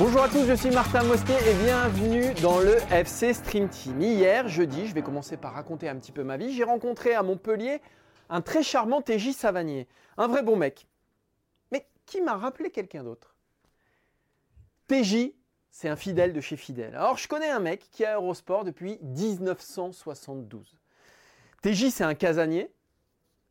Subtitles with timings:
[0.00, 4.00] Bonjour à tous, je suis Martin Mosquet et bienvenue dans le FC Stream Team.
[4.00, 6.54] Hier, jeudi, je vais commencer par raconter un petit peu ma vie.
[6.54, 7.82] J'ai rencontré à Montpellier
[8.30, 9.86] un très charmant TJ Savanier,
[10.16, 10.86] un vrai bon mec,
[11.70, 13.36] mais qui m'a rappelé quelqu'un d'autre?
[14.88, 15.34] TJ,
[15.70, 16.94] c'est un fidèle de chez Fidèle.
[16.94, 20.78] Alors, je connais un mec qui est à Eurosport depuis 1972.
[21.60, 22.72] TJ, c'est un casanier,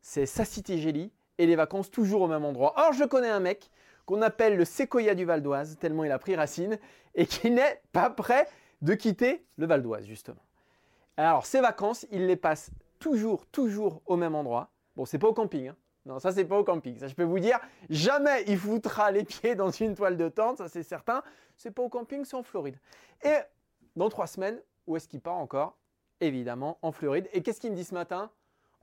[0.00, 2.74] c'est sa cité gélie et les vacances toujours au même endroit.
[2.76, 3.70] Or, je connais un mec
[4.10, 6.80] qu'on appelle le séquoia du Val d'Oise, tellement il a pris racine,
[7.14, 8.48] et qui n'est pas prêt
[8.82, 10.42] de quitter le Val d'Oise, justement.
[11.16, 14.70] Alors, ses vacances, il les passe toujours, toujours au même endroit.
[14.96, 15.76] Bon, c'est pas au camping, hein.
[16.06, 16.98] Non, ça, c'est pas au camping.
[16.98, 20.58] Ça, je peux vous dire, jamais il foutra les pieds dans une toile de tente,
[20.58, 21.22] ça, c'est certain.
[21.56, 22.78] C'est pas au camping, c'est en Floride.
[23.22, 23.36] Et
[23.94, 25.78] dans trois semaines, où est-ce qu'il part encore?
[26.20, 27.28] Évidemment, en Floride.
[27.32, 28.32] Et qu'est-ce qu'il me dit ce matin?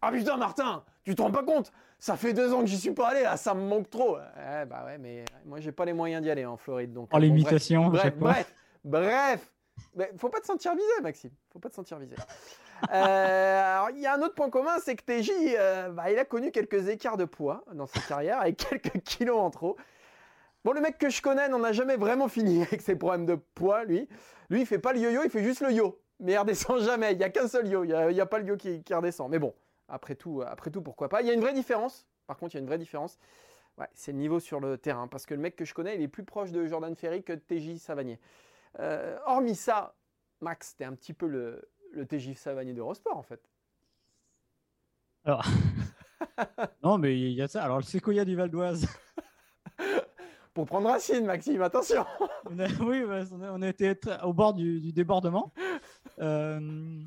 [0.01, 1.71] Ah putain Martin, tu te rends pas compte?
[1.99, 4.17] Ça fait deux ans que j'y suis pas allé là, ça me manque trop.
[4.37, 7.13] Eh bah ouais, mais moi j'ai pas les moyens d'y aller en Floride donc.
[7.13, 9.53] En l'imitation, bref, bref, bref,
[9.95, 10.11] bref.
[10.17, 11.31] faut pas te sentir visé, Maxime.
[11.51, 12.15] Faut pas te sentir visé.
[12.93, 16.19] euh, alors il y a un autre point commun, c'est que TJ, euh, bah, il
[16.19, 19.77] a connu quelques écarts de poids dans sa carrière avec quelques kilos en trop.
[20.63, 23.35] Bon, le mec que je connais n'en a jamais vraiment fini avec ses problèmes de
[23.55, 24.07] poids, lui.
[24.49, 25.99] Lui, il fait pas le yo-yo, il fait juste le yo.
[26.19, 27.13] Mais il redescend jamais.
[27.13, 27.83] Il y a qu'un seul yo.
[27.83, 29.29] Il n'y a, a, pas le yo qui, qui redescend.
[29.29, 29.53] Mais bon,
[29.87, 31.21] après tout, après tout, pourquoi pas.
[31.21, 32.07] Il y a une vraie différence.
[32.25, 33.17] Par contre, il y a une vraie différence.
[33.77, 35.07] Ouais, c'est le niveau sur le terrain.
[35.07, 37.33] Parce que le mec que je connais, il est plus proche de Jordan Ferry que
[37.33, 38.19] de TJ Savanier.
[38.79, 39.95] Euh, hormis ça,
[40.41, 43.41] Max, c'était un petit peu le, le TJ Savanier d'Eurosport, en fait.
[45.25, 45.45] Alors.
[46.83, 47.63] non, mais il y a ça.
[47.63, 48.87] Alors, le Sequoia du Val d'Oise.
[50.53, 52.05] Pour prendre racine, Maxime, attention.
[52.45, 53.93] on a, oui, on a été
[54.23, 55.53] au bord du, du débordement.
[56.19, 56.99] Euh,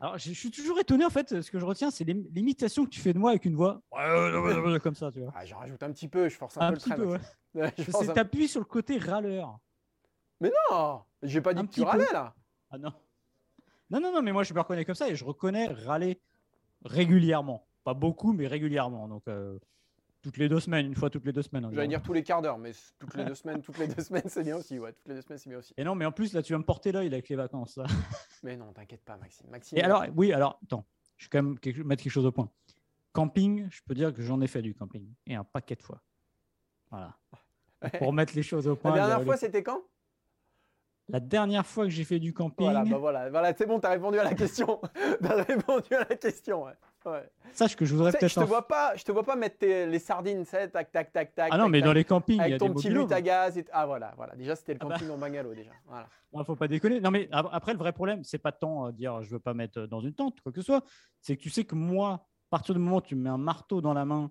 [0.00, 1.40] alors, je, je, suis toujours étonné en fait.
[1.40, 3.80] Ce que je retiens, c'est l'imitation que tu fais de moi avec une voix
[4.82, 5.32] comme ça, tu vois.
[5.34, 7.20] Ah, J'en rajoute un petit peu, je force un, un peu petit le peu, ouais.
[7.78, 8.12] C'est un...
[8.12, 9.58] t'appuies sur le côté râleur.
[10.40, 12.34] Mais non, j'ai pas dit un que tu râlais là.
[12.70, 12.92] Ah non.
[13.90, 16.20] Non, non, non, mais moi je me reconnais comme ça et je reconnais râler
[16.84, 17.66] régulièrement.
[17.84, 19.08] Pas beaucoup, mais régulièrement.
[19.08, 19.58] Donc, euh,
[20.24, 21.68] toutes les deux semaines, une fois toutes les deux semaines.
[21.70, 24.22] J'allais dire tous les quarts d'heure, mais toutes les deux semaines, toutes les deux semaines,
[24.26, 24.78] c'est bien aussi.
[24.78, 25.74] Ouais, toutes les deux semaines, c'est bien aussi.
[25.76, 27.76] Et non, mais en plus, là, tu vas me porter l'œil avec les vacances.
[27.76, 27.84] Là.
[28.42, 29.50] Mais non, t'inquiète pas, Maxime.
[29.50, 29.76] Maxime.
[29.76, 30.86] Et alors, oui, alors, attends,
[31.18, 32.50] je vais quand même quelque, mettre quelque chose au point.
[33.12, 36.02] Camping, je peux dire que j'en ai fait du camping, et un paquet de fois.
[36.90, 37.14] Voilà.
[37.98, 38.96] Pour mettre les choses au point.
[38.96, 39.82] La dernière fois, c'était quand?
[41.08, 42.64] La dernière fois que j'ai fait du camping.
[42.64, 44.80] Voilà, bah voilà, voilà c'est bon, tu as répondu à la question.
[45.20, 46.72] tu as répondu à la question, ouais.
[47.06, 47.30] Ouais.
[47.52, 48.28] Sache que je voudrais peut-être.
[48.28, 51.12] Je te vois pas, je te vois pas mettre tes, les sardines, tac, tac, tac,
[51.12, 51.32] tac.
[51.36, 52.90] Ah tac, non, mais tac, dans les campings, avec il y a ton des petit
[52.90, 53.58] but à gaz.
[53.58, 53.64] Et...
[53.72, 54.34] Ah voilà, voilà.
[54.36, 54.94] Déjà, c'était le Ah bah.
[54.94, 55.70] camping en bungalow déjà.
[55.86, 56.08] Voilà.
[56.32, 57.00] Il faut pas déconner.
[57.00, 59.86] Non, mais après, le vrai problème, c'est pas tant euh, dire je veux pas mettre
[59.86, 60.84] dans une tente, quoi que ce soit.
[61.20, 62.20] C'est que tu sais que moi, à
[62.50, 64.30] partir du moment où tu me mets un marteau dans la main,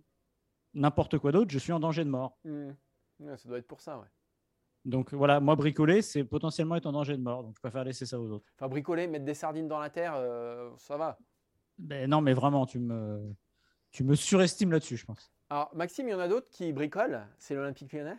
[0.74, 2.38] n'importe quoi d'autre, je suis en danger de mort.
[2.44, 2.70] Mmh.
[3.20, 4.08] Ouais, ça doit être pour ça, ouais.
[4.86, 7.44] Donc voilà, moi bricoler, c'est potentiellement être en danger de mort.
[7.44, 8.46] Donc je préfère laisser ça aux autres.
[8.58, 11.18] Enfin, bricoler, mettre des sardines dans la terre, euh, ça va.
[11.78, 13.34] Ben non, mais vraiment, tu me,
[13.92, 15.32] tu me surestimes là-dessus, je pense.
[15.50, 17.28] Alors, Maxime, il y en a d'autres qui bricolent.
[17.38, 18.18] C'est l'Olympique lyonnais.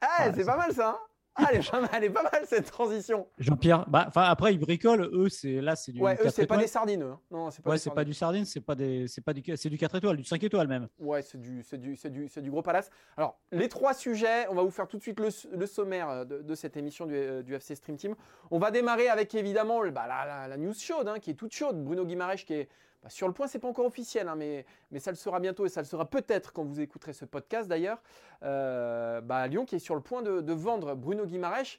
[0.00, 0.90] Ah, Ah, c'est c'est- pas mal ça.
[0.90, 0.98] hein
[1.34, 3.26] ah, elle est pas mal, elle est pas mal cette transition.
[3.38, 6.00] Jean-Pierre, bah, après ils bricolent, eux c'est là c'est du.
[6.00, 7.02] Ouais, eux, c'est pas des sardines.
[7.02, 7.20] eux, hein.
[7.30, 9.78] Non, c'est pas Ouais, pas du sardine, c'est pas des, c'est pas du, c'est du
[9.78, 10.88] 4 étoiles, du 5 étoiles même.
[10.98, 12.90] Ouais, c'est du, c'est du, c'est du, du gros palace.
[13.16, 16.24] Alors, les trois sujets, on va vous faire tout de suite le, le sommaire euh,
[16.24, 18.14] de, de cette émission du, euh, du FC Stream Team.
[18.50, 21.52] On va démarrer avec évidemment bah, la, la- la news chaude, hein, qui est toute
[21.54, 21.82] chaude.
[21.82, 22.68] Bruno Guimaraes qui est
[23.02, 25.66] bah, sur le point, c'est pas encore officiel, hein, mais, mais ça le sera bientôt
[25.66, 28.00] et ça le sera peut-être quand vous écouterez ce podcast d'ailleurs.
[28.42, 31.78] Euh, bah, Lyon qui est sur le point de, vendre Bruno Guimaraes.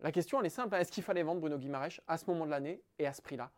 [0.00, 0.74] La question, elle est simple.
[0.74, 0.80] hein.
[0.80, 3.50] Est-ce qu'il fallait vendre Bruno Guimaraes à ce moment de l'année et à ce prix-là?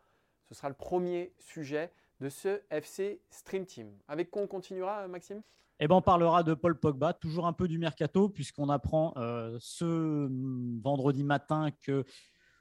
[0.49, 3.93] Ce sera le premier sujet de ce FC Stream Team.
[4.09, 5.43] Avec quoi on continuera, Maxime?
[5.83, 9.57] Et ben on parlera de Paul Pogba, toujours un peu du mercato, puisqu'on apprend euh,
[9.61, 10.29] ce
[10.83, 12.05] vendredi matin que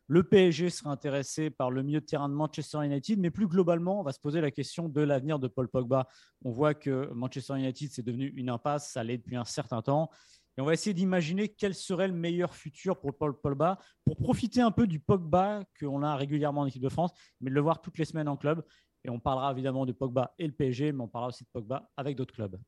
[0.09, 4.00] le PSG sera intéressé par le milieu de terrain de Manchester United, mais plus globalement,
[4.00, 6.07] on va se poser la question de l'avenir de Paul Pogba.
[6.44, 10.09] On voit que Manchester United, c'est devenu une impasse, ça l'est depuis un certain temps.
[10.57, 14.61] Et on va essayer d'imaginer quel serait le meilleur futur pour Paul Pogba, pour profiter
[14.61, 17.79] un peu du Pogba qu'on a régulièrement en équipe de France, mais de le voir
[17.79, 18.65] toutes les semaines en club.
[19.03, 21.88] Et on parlera évidemment de Pogba et le PSG, mais on parlera aussi de Pogba
[21.95, 22.59] avec d'autres clubs.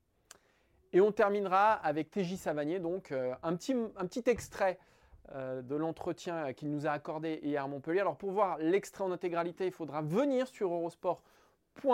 [0.94, 4.78] Et on terminera avec TJ Savanier, donc euh, un, petit, un petit extrait
[5.34, 8.02] euh, de l'entretien qu'il nous a accordé hier à Montpellier.
[8.02, 11.86] Alors pour voir l'extrait en intégralité, il faudra venir sur eurosport.fr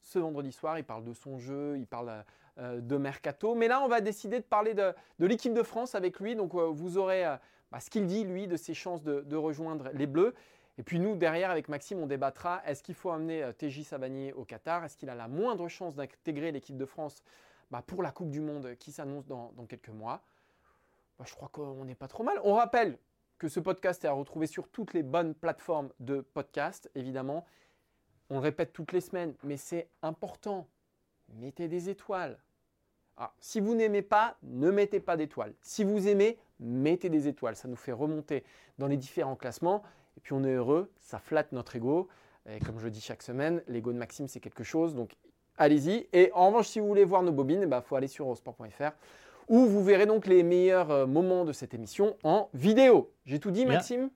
[0.00, 0.78] ce vendredi soir.
[0.78, 2.24] Il parle de son jeu, il parle
[2.58, 3.54] euh, de Mercato.
[3.54, 6.36] Mais là, on va décider de parler de, l'équipe de France avec lui.
[6.36, 7.24] Donc vous aurez
[7.70, 10.34] bah, ce qu'il dit, lui, de ses chances de, rejoindre les Bleus.
[10.78, 14.44] Et puis nous, derrière, avec Maxime, on débattra, est-ce qu'il faut amener TJ Savanier au
[14.44, 14.84] Qatar?
[14.84, 17.22] Est-ce qu'il a la moindre chance d'intégrer l'équipe de France
[17.70, 20.20] bah, pour la Coupe du Monde qui s'annonce dans, quelques mois?
[21.22, 22.40] Bah, Je crois qu'on n'est pas trop mal.
[22.42, 22.98] On rappelle
[23.38, 27.44] que ce podcast est à retrouver sur toutes les bonnes plateformes de podcast, évidemment.
[28.30, 30.66] On le répète toutes les semaines, mais c'est important.
[31.34, 32.38] Mettez des étoiles.
[33.16, 35.54] Ah, si vous n'aimez pas, ne mettez pas d'étoiles.
[35.60, 37.56] Si vous aimez, mettez des étoiles.
[37.56, 38.42] Ça nous fait remonter
[38.78, 39.82] dans les différents classements.
[40.16, 42.08] Et puis on est heureux, ça flatte notre ego.
[42.48, 44.94] Et comme je dis chaque semaine, l'ego de Maxime, c'est quelque chose.
[44.94, 45.14] Donc
[45.56, 46.08] allez-y.
[46.12, 48.24] Et en revanche, si vous voulez voir nos bobines, il eh ben, faut aller sur
[48.24, 48.92] eurosport.fr
[49.48, 53.12] où vous verrez donc les meilleurs euh, moments de cette émission en vidéo.
[53.24, 54.10] J'ai tout dit, Maxime?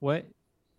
[0.00, 0.26] Ouais.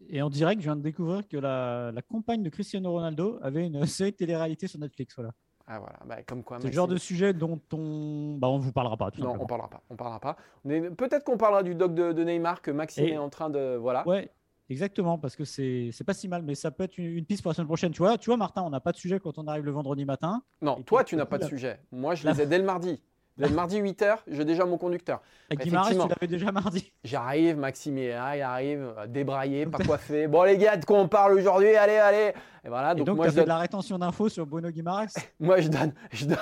[0.10, 3.86] Et en direct, je viens de découvrir que la, compagne de Cristiano Ronaldo avait une
[3.86, 5.16] série de télé-réalité sur Netflix.
[5.16, 5.32] Voilà.
[5.68, 6.58] Ah voilà, bah, comme quoi.
[6.60, 9.10] C'est le genre de sujet dont on, bah, on vous parlera pas.
[9.20, 9.82] non, on parlera pas.
[9.90, 10.36] On parlera pas.
[10.66, 14.06] Peut-être qu'on parlera du doc de, Neymar que Maxime est en train de voilà.
[14.08, 14.32] Ouais,
[14.72, 17.56] Exactement, parce que c'est pas si mal, mais ça peut être une, piste pour la
[17.56, 17.92] semaine prochaine.
[17.92, 20.06] Tu vois, tu vois, Martin, on n'a pas de sujet quand on arrive le vendredi
[20.06, 20.42] matin.
[20.62, 21.82] Non, toi, tu n'as pas de sujet.
[21.92, 23.04] Moi, je les ai dès le mardi.
[23.50, 25.22] Mardi 8h, j'ai déjà mon conducteur.
[25.50, 26.92] Avec Guimarães, tu l'avais déjà mardi.
[27.04, 30.28] J'arrive, Maxime il arrive, débraillé, pas coiffé.
[30.32, 31.76] Bon, les gars, de quoi on parle aujourd'hui?
[31.76, 32.34] Allez, allez
[32.64, 32.96] Et voilà.
[32.96, 33.44] donc, moi, je donne...
[33.44, 36.38] de la rétention d'infos sur Bruno Guimarães Moi, je donne, je donne...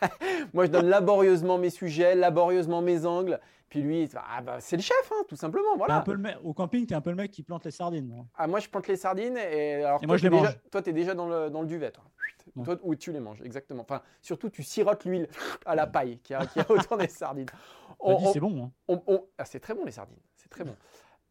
[0.54, 3.40] moi, je donne laborieusement mes sujets, laborieusement mes angles.
[3.68, 5.76] Puis lui, ah bah, c'est le chef, hein, tout simplement.
[5.76, 5.96] Voilà.
[5.96, 8.06] Un peu le Au camping, tu es un peu le mec qui plante les sardines.
[8.06, 8.24] Moi.
[8.36, 10.48] Ah, moi, je plante les sardines et, alors, moi, je les mange.
[10.70, 11.90] Toi, tu es déjà dans le, dans le duvet.
[11.90, 12.04] Toi.
[12.56, 13.82] Ou tu les manges, exactement.
[13.82, 15.28] Enfin, surtout, tu sirotes l'huile
[15.66, 17.48] à la paille qui a, qui a autour des sardines.
[18.32, 18.70] c'est bon.
[18.88, 19.00] Hein.
[19.38, 20.20] Ah, c'est très bon, les sardines.
[20.36, 20.76] C'est très bon.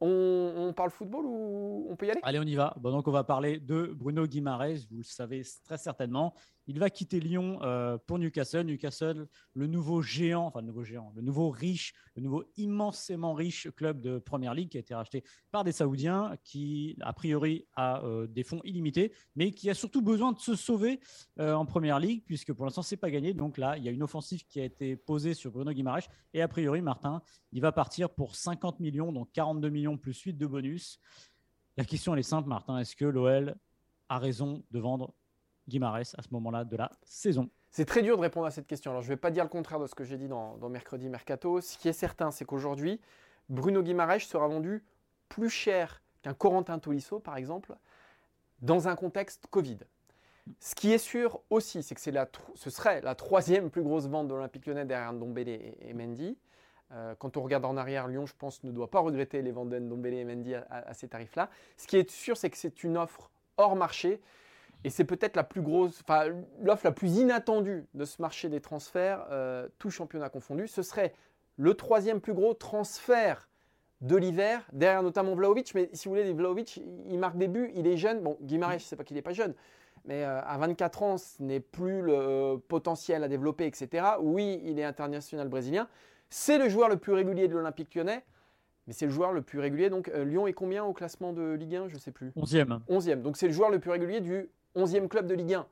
[0.06, 2.20] On, parle football ou on peut y aller?
[2.24, 2.74] Allez, on y va.
[2.78, 4.86] Bon, donc, on va parler de Bruno Guimaraes.
[4.92, 6.34] Vous le savez très certainement.
[6.68, 8.66] Il va quitter Lyon euh, pour Newcastle.
[8.66, 13.70] Newcastle, le nouveau géant, enfin le nouveau géant, le nouveau riche, le nouveau immensément riche
[13.76, 18.04] club de Première Ligue qui a été racheté par des Saoudiens, qui a priori a
[18.06, 21.00] euh, des fonds illimités, mais qui a surtout besoin de se sauver
[21.40, 23.34] euh, en Première Ligue, puisque pour l'instant c'est pas gagné.
[23.34, 26.42] Donc là, il y a une offensive qui a été posée sur Bruno Guimaraes, et
[26.42, 27.22] a priori, Martin,
[27.52, 31.00] il va partir pour 50 millions, donc 42 millions plus 8 de bonus.
[31.76, 32.78] La question elle est simple, Martin.
[32.78, 33.56] Est-ce que l'OL
[34.10, 35.14] a raison de vendre
[35.68, 38.92] Guimarães à ce moment-là de la saison C'est très dur de répondre à cette question.
[38.92, 41.10] Alors, je ne vais pas dire le contraire de ce que j'ai dit dans, Mercredi
[41.10, 41.62] Mercato.
[41.62, 43.00] Ce qui est certain, c'est qu'aujourd'hui,
[43.50, 44.84] Bruno Guimarães sera vendu
[45.30, 47.76] plus cher qu'un Corentin Tolisso, par exemple,
[48.62, 49.80] dans un contexte Covid.
[50.60, 54.34] Ce qui est sûr aussi, c'est que ce serait la troisième plus grosse vente de
[54.34, 56.38] l'Olympique lyonnais derrière Ndombele et, Mendy.
[56.92, 59.70] Euh, quand on regarde en arrière, Lyon, je pense, ne doit pas regretter les ventes
[59.70, 61.50] d'Ndombele et Mendy à ces tarifs-là.
[61.78, 64.22] Ce qui est sûr, c'est que c'est une offre hors marché
[64.84, 66.26] et c'est peut-être la plus grosse, enfin
[66.62, 70.68] l'offre la plus inattendue de ce marché des transferts, euh, tout championnat confondu.
[70.68, 71.14] Ce serait
[71.58, 73.50] le troisième plus gros transfert
[74.02, 75.74] de l'hiver, derrière notamment Vlaovic.
[75.76, 78.22] Mais si vous voulez, Vlaovic, il marque des buts, il est jeune.
[78.22, 79.54] Bon, Guimarães, je ne sais pas qu'il n'est pas jeune.
[80.06, 84.06] Mais euh, à 24 ans, ce n'est plus le potentiel à développer, etc.
[84.20, 85.88] Oui, il est international brésilien.
[86.30, 88.24] C'est le joueur le plus régulier de l'Olympique lyonnais.
[88.88, 89.90] Mais c'est le joueur le plus régulier.
[89.90, 92.32] Donc euh, Lyon est combien au classement de Ligue 1 Je ne sais plus.
[92.32, 92.82] 11e.
[92.90, 93.22] 11e.
[93.22, 95.68] Donc c'est le joueur le plus régulier du 11e club de Ligue 1,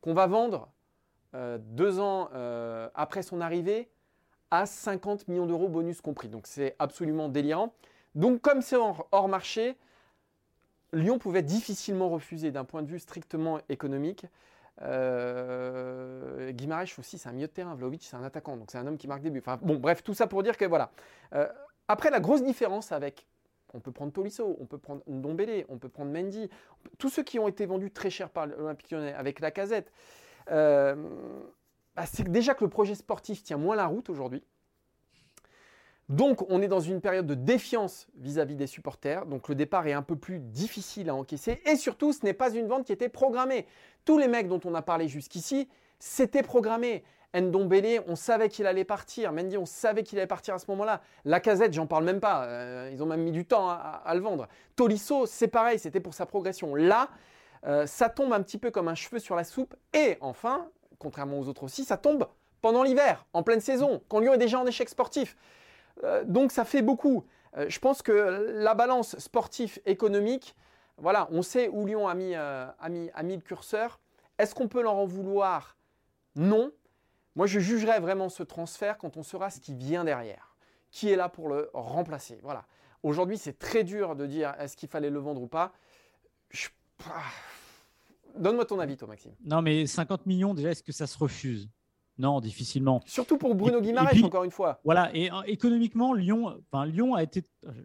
[0.00, 0.68] qu'on va vendre
[1.34, 3.88] euh, deux ans euh, après son arrivée
[4.50, 6.28] à 50 millions d'euros bonus compris.
[6.28, 7.72] Donc c'est absolument délirant.
[8.14, 9.76] Donc comme c'est hors, marché,
[10.92, 14.26] Lyon pouvait difficilement refuser d'un point de vue strictement économique.
[14.82, 16.52] Euh,
[16.98, 17.74] aussi, c'est un milieu de terrain.
[17.74, 18.56] Vlaovic, c'est un attaquant.
[18.56, 19.42] Donc c'est un homme qui marque des buts.
[19.44, 20.90] Enfin bon, bref, tout ça pour dire que voilà.
[21.34, 21.46] Euh,
[21.86, 23.26] après, la grosse différence avec
[23.74, 26.48] on peut prendre Tolisso, on peut prendre Ndombele, on peut prendre Mendy,
[26.98, 29.92] tous ceux qui ont été vendus très cher par l'Olympique lyonnais avec la casette.
[30.50, 30.96] Euh,
[31.96, 34.42] bah, c'est déjà que le projet sportif tient moins la route aujourd'hui.
[36.08, 39.92] Donc on est dans une période de défiance vis-à-vis des supporters, donc le départ est
[39.92, 43.08] un peu plus difficile à encaisser, et surtout ce n'est pas une vente qui était
[43.08, 43.64] programmée.
[44.04, 45.68] Tous les mecs dont on a parlé jusqu'ici,
[46.00, 47.04] c'était programmé.
[47.34, 49.32] Ndombele, on savait qu'il allait partir.
[49.32, 51.00] Mendy, on savait qu'il allait partir à ce moment-là.
[51.24, 52.44] La casette, j'en parle même pas.
[52.44, 54.48] Euh, ils ont même mis du temps à, le vendre.
[54.76, 56.74] Tolisso, c'est pareil, c'était pour sa progression.
[56.74, 57.08] Là,
[57.66, 59.74] euh, ça tombe un petit peu comme un cheveu sur la soupe.
[59.94, 60.68] Et enfin,
[60.98, 62.26] contrairement aux autres aussi, ça tombe
[62.62, 65.36] pendant l'hiver, en pleine saison, quand Lyon est déjà en échec sportif.
[66.04, 67.24] Euh, donc ça fait beaucoup.
[67.66, 68.12] Je pense que
[68.54, 70.54] la balance sportif-économique,
[70.98, 73.98] voilà, on sait où Lyon a mis, a mis le curseur.
[74.38, 75.76] Est-ce qu'on peut leur en vouloir?
[76.36, 76.70] Non.
[77.36, 80.56] Moi, je jugerai vraiment ce transfert quand on saura ce qui vient derrière.
[80.90, 82.38] Qui est là pour le remplacer?
[82.42, 82.66] Voilà.
[83.02, 85.72] Aujourd'hui, c'est très dur de dire est-ce qu'il fallait le vendre ou pas.
[87.06, 87.22] Ah.
[88.36, 89.32] Donne-moi ton avis, toi, Maxime.
[89.44, 91.68] Non, mais 50 millions, déjà, est-ce que ça se refuse?
[92.18, 93.00] Non, difficilement.
[93.06, 94.78] Surtout pour Bruno Guimaraes, encore une fois.
[94.84, 97.44] Voilà, et euh, économiquement, Lyon, enfin, Lyon a été,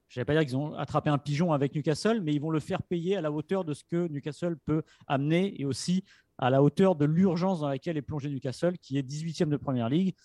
[0.09, 2.59] je vais pas dire qu'ils ont attrapé un pigeon avec Newcastle, mais ils vont le
[2.59, 6.03] faire payer à la hauteur de ce que Newcastle peut amener et aussi
[6.37, 9.89] à la hauteur de l'urgence dans laquelle est plongé Newcastle, qui est 18e de Première
[9.89, 10.15] Ligue,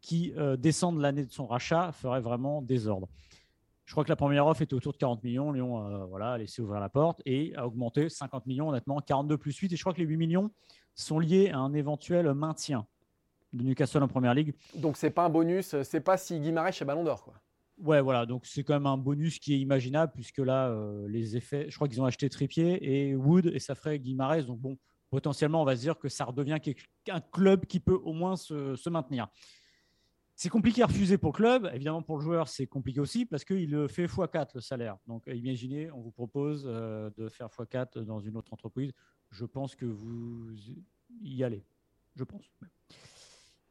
[0.00, 3.08] qui euh, descend de l'année de son rachat, ferait vraiment désordre.
[3.84, 5.52] Je crois que la première offre était autour de 40 millions.
[5.52, 9.38] Lyon euh, voilà, a laissé ouvrir la porte et a augmenté 50 millions, honnêtement, 42
[9.38, 9.72] plus 8.
[9.72, 10.50] Et je crois que les 8 millions
[10.94, 12.86] sont liés à un éventuel maintien
[13.52, 14.54] de Newcastle en première ligue.
[14.74, 17.22] Donc, c'est pas un bonus, c'est pas si Guimarães est ballon d'or.
[17.22, 17.34] Quoi.
[17.78, 18.26] Ouais, voilà.
[18.26, 21.74] Donc, c'est quand même un bonus qui est imaginable puisque là, euh, les effets, je
[21.76, 24.42] crois qu'ils ont acheté Trippier et Wood et ça ferait Guimarães.
[24.42, 24.78] Donc, bon,
[25.16, 26.58] potentiellement, on va se dire que ça redevient
[27.08, 29.28] un club qui peut au moins se, maintenir.
[30.34, 31.70] C'est compliqué à refuser pour le club.
[31.72, 34.98] Évidemment, pour le joueur, c'est compliqué aussi parce qu'il fait x4 le salaire.
[35.06, 38.92] Donc, imaginez, on vous propose euh, de faire x4 dans une autre entreprise.
[39.30, 40.54] Je pense que vous
[41.22, 41.64] y allez.
[42.14, 42.44] Je pense.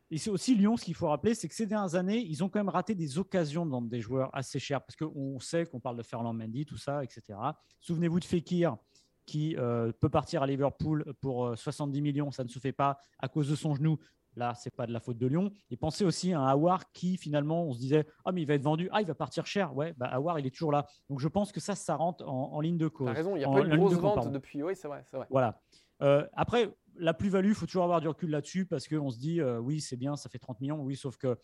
[0.09, 2.49] Et c'est aussi Lyon, ce qu'il faut rappeler, c'est que ces dernières années, ils ont
[2.49, 5.97] quand même raté des occasions de des joueurs assez chers parce qu'on sait qu'on parle
[5.97, 7.37] de Ferland Mendy, tout ça, etc.
[7.81, 8.77] Souvenez-vous de Fekir
[9.25, 12.97] qui euh, peut partir à Liverpool pour 70 euh, millions, ça ne se fait pas
[13.19, 13.97] à cause de son genou.
[14.37, 15.51] Là, c'est pas de la faute de Lyon.
[15.71, 18.55] Et pensez aussi à un Awar qui, finalement, on se disait Ah, mais il va
[18.55, 18.89] être vendu.
[18.91, 19.73] Ah, il va partir cher.
[19.73, 20.85] Ouais, bah, Awar, il est toujours là.
[21.09, 23.07] Donc, je pense que ça, ça rentre en, ligne de cause.
[23.07, 24.61] Tu raison, il n'y a pas eu de grosse vente depuis.
[24.61, 25.61] Oui, c'est vrai, vrai, Voilà.
[26.01, 29.41] Euh, après, la plus-value, il faut toujours avoir du recul là-dessus parce qu'on se dit
[29.41, 30.81] Oui, c'est bien, ça fait 30 millions.
[30.81, 31.37] Oui, sauf que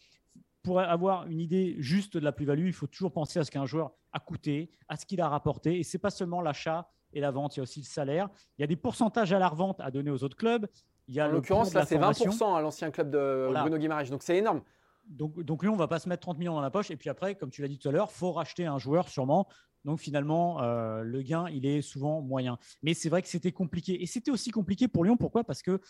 [0.62, 3.66] pour avoir une idée juste de la plus-value, il faut toujours penser à ce qu'un
[3.66, 5.80] joueur a coûté, à ce qu'il a rapporté.
[5.80, 8.30] Et c'est pas seulement l'achat et la vente, il y a aussi le salaire.
[8.58, 10.68] Il y a des pourcentages à la revente à donner aux autres clubs.
[11.08, 14.10] Il y a en l'occurrence, là, c'est 20% à l'ancien club de Bruno Guimaraes.
[14.10, 14.62] Donc, c'est énorme.
[15.08, 16.92] Donc, donc, lui, on va pas se mettre 30 millions dans la poche.
[16.92, 19.48] Et puis après, comme tu l'as dit tout à l'heure, faut racheter un joueur sûrement.
[19.84, 22.58] Donc finalement, euh, le gain, il est souvent moyen.
[22.84, 24.02] Mais c'est vrai que c'était compliqué.
[24.02, 25.18] Et c'était aussi compliqué pour Lyon.
[25.18, 25.44] Pourquoi?
[25.44, 25.82] Parce que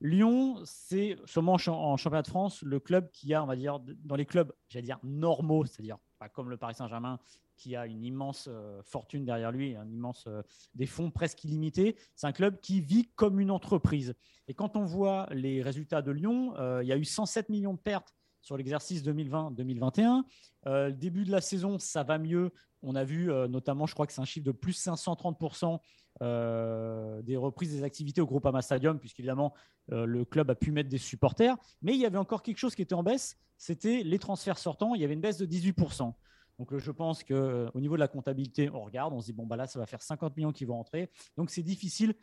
[0.00, 4.16] Lyon, c'est sûrement en championnat de France le club qui a, on va dire, dans
[4.16, 7.18] les clubs, j'allais dire normaux, c'est-à-dire pas comme le Paris Saint-Germain
[7.56, 10.42] qui a une immense euh, fortune derrière lui, un immense, euh,
[10.74, 11.96] des fonds presque illimités.
[12.14, 14.14] C'est un club qui vit comme une entreprise.
[14.48, 17.74] Et quand on voit les résultats de Lyon, euh, il y a eu 107 millions
[17.74, 20.22] de pertes sur l'exercice 2020-2021.
[20.66, 22.52] le début de la saison, ça va mieux.
[22.82, 25.80] On a vu notamment, je crois que c'est un chiffre de plus 530%
[26.22, 29.52] euh, des reprises des activités au Groupama Stadium, puisqu'évidemment,
[29.88, 31.56] le club a pu mettre des supporters.
[31.82, 34.94] Mais il y avait encore quelque chose qui était en baisse, c'était les transferts sortants.
[34.94, 36.14] Il y avait une baisse de 18%.
[36.58, 39.46] Donc je pense qu'au euh, niveau de la comptabilité, on regarde, on se dit, bon,
[39.46, 41.10] bah là, ça va faire 50 millions qui vont entrer.
[41.36, 42.14] Donc c'est difficile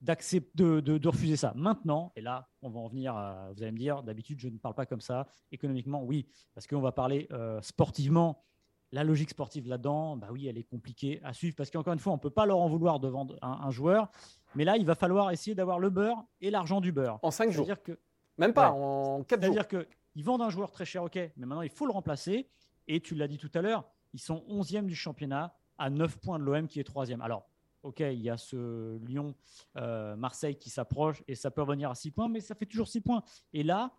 [0.00, 1.52] d'accepter de, de, refuser ça.
[1.56, 4.58] Maintenant, et là, on va en venir, à, vous allez me dire, d'habitude, je ne
[4.58, 5.26] parle pas comme ça.
[5.50, 7.28] Économiquement, oui, parce qu'on va parler
[7.62, 8.44] sportivement
[8.92, 12.12] la logique sportive là-dedans, bah oui, elle est compliquée à suivre parce qu'encore une fois,
[12.12, 14.10] on ne peut pas leur en vouloir de vendre un, joueur.
[14.54, 17.18] Mais là, il va falloir essayer d'avoir le beurre et l'argent du beurre.
[17.22, 17.66] En 5 jours.
[17.82, 17.98] Que,
[18.38, 19.54] Même pas, en 4 jours.
[19.54, 22.48] C'est-à-dire qu'ils vendent un joueur très cher, ok, mais maintenant il faut le remplacer.
[22.88, 26.38] Et tu l'as dit tout à l'heure, ils sont 11e du championnat à 9 points
[26.38, 27.20] de l'OM qui est 3e.
[27.20, 27.48] Alors,
[27.82, 32.10] ok, il y a ce Lyon-Marseille euh, qui s'approche et ça peut revenir à 6
[32.10, 33.22] points, mais ça fait toujours 6 points.
[33.52, 33.92] Et là,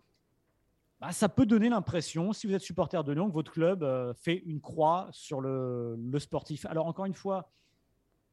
[1.00, 4.12] bah, ça peut donner l'impression, si vous êtes supporter de Lyon, que votre club euh,
[4.12, 6.66] fait une croix sur le, sportif.
[6.66, 7.50] Alors encore une fois,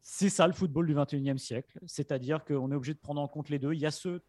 [0.02, 3.50] c'est ça le football du 21e siècle, c'est-à-dire qu'on est obligé de prendre en compte
[3.50, 3.74] les deux.
[3.74, 4.22] Il y a ce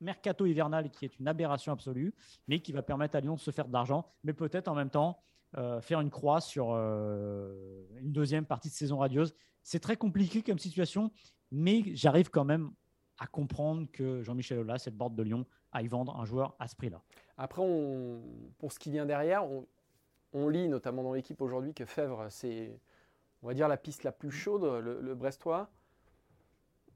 [0.00, 2.14] mercato hivernal qui est une aberration absolue,
[2.48, 4.90] mais qui va permettre à Lyon de se faire de l'argent, mais peut-être en même
[4.90, 5.22] temps
[5.56, 9.34] euh, faire une croix sur euh, une deuxième partie de saison radieuse.
[9.62, 11.12] C'est très compliqué comme situation,
[11.52, 12.72] mais j'arrive quand même
[13.18, 16.74] à comprendre que Jean-Michel Aulas, cette borde de Lyon, aille vendre un joueur à ce
[16.74, 17.02] prix-là.
[17.36, 17.62] Après,
[18.58, 19.44] pour ce qui vient derrière,
[20.32, 22.76] on, lit notamment dans l'équipe aujourd'hui que Fèvre, c'est,
[23.42, 25.70] on va dire, la piste la plus chaude, le, Brestois.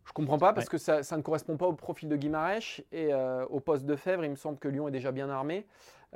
[0.09, 3.45] Je comprends pas parce que ça, ne correspond pas au profil de Guimarèche et euh,
[3.47, 5.67] au poste de Fèvre, il me semble que Lyon est déjà bien armé.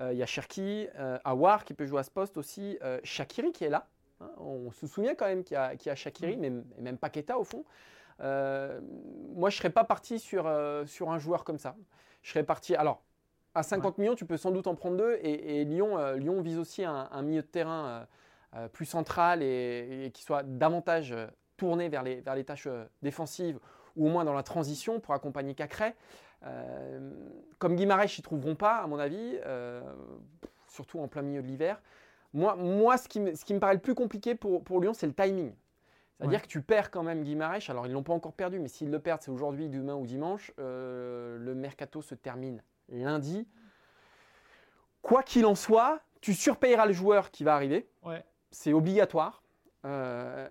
[0.01, 3.53] Euh, il y a Cherki, euh, Awar qui peut jouer à ce poste aussi, Shakiri
[3.53, 3.87] qui est là.
[4.21, 4.31] Hein.
[4.39, 6.41] on se souvient quand même qu'il y a, qu'il y a Shakiri, mm.
[6.41, 7.65] mais et même Paqueta au fond.
[8.19, 10.51] moi, je serais pas parti sur,
[10.87, 11.77] sur un joueur comme ça.
[12.23, 12.75] Je serais parti.
[12.75, 13.03] Alors,
[13.55, 15.19] à 50 millions, tu peux sans doute en prendre deux.
[15.23, 18.05] Et, Lyon, euh, Lyon vise aussi un, milieu de terrain euh,
[18.57, 21.15] euh, plus central et, qui soit davantage
[21.57, 22.69] tourné vers les, vers les tâches
[23.03, 23.59] défensives
[23.97, 25.95] ou au moins dans la transition pour accompagner Cacré.
[27.59, 29.39] comme Guimarães, ils ne trouveront pas, à mon avis,
[30.69, 31.81] surtout en plein milieu de l'hiver.
[32.35, 34.95] Moi, moi ce, qui me, ce qui me paraît le plus compliqué pour, pour Lyon,
[34.95, 35.53] c'est le timing.
[36.19, 37.69] C'est-à-dire que tu perds quand même Guimarães.
[37.69, 40.07] Alors, ils ne l'ont pas encore perdu, mais s'ils le perdent, c'est aujourd'hui, demain ou
[40.07, 40.53] dimanche.
[40.57, 43.47] le mercato se termine lundi.
[45.03, 47.89] Quoi qu'il en soit, tu surpayeras le joueur qui va arriver.
[48.51, 49.43] C'est obligatoire.
[49.85, 50.49] Euh,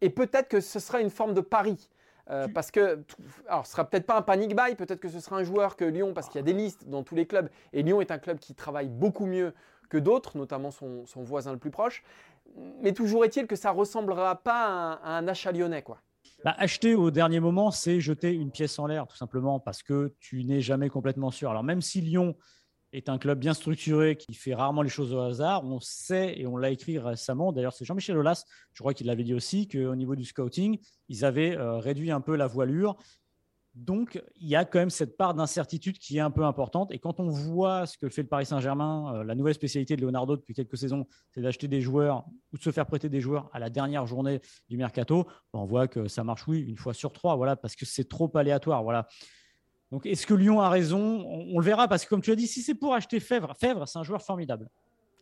[0.00, 1.88] et peut-être que ce sera une forme de pari.
[2.30, 3.02] Euh, parce que,
[3.48, 5.84] alors ce sera peut-être pas un panic buy, peut-être que ce sera un joueur que
[5.84, 8.18] Lyon, parce qu'il y a des listes dans tous les clubs, et Lyon est un
[8.18, 9.52] club qui travaille beaucoup mieux
[9.90, 12.02] que d'autres, notamment son, voisin le plus proche.
[12.80, 15.98] Mais toujours est-il que ça ressemblera pas à un, achat lyonnais, quoi.
[16.44, 20.14] Bah, acheter au dernier moment, c'est jeter une pièce en l'air, tout simplement, parce que
[20.18, 21.50] tu n'es jamais complètement sûr.
[21.50, 22.36] Alors même si Lyon
[22.94, 25.64] est un club bien structuré qui fait rarement les choses au hasard.
[25.64, 29.24] On sait, et on l'a écrit récemment, d'ailleurs c'est Jean-Michel Aulas, je crois qu'il l'avait
[29.24, 32.96] dit aussi, qu'au niveau du scouting, ils avaient euh, réduit un peu la voilure.
[33.74, 36.92] Donc, il y a quand même cette part d'incertitude qui est un peu importante.
[36.92, 40.02] Et quand on voit ce que fait le Paris Saint-Germain, euh, la nouvelle spécialité de
[40.02, 43.50] Leonardo depuis quelques saisons, c'est d'acheter des joueurs ou de se faire prêter des joueurs
[43.52, 47.12] à la dernière journée du mercato, on voit que ça marche, oui, une fois sur
[47.12, 48.84] trois, voilà, parce que c'est trop aléatoire.
[48.84, 49.08] Voilà.
[49.94, 50.98] Donc, est-ce que Lyon a raison?
[50.98, 53.86] On, le verra parce que, comme tu as dit, si c'est pour acheter Fèvre, Fèvre,
[53.86, 54.68] c'est un joueur formidable.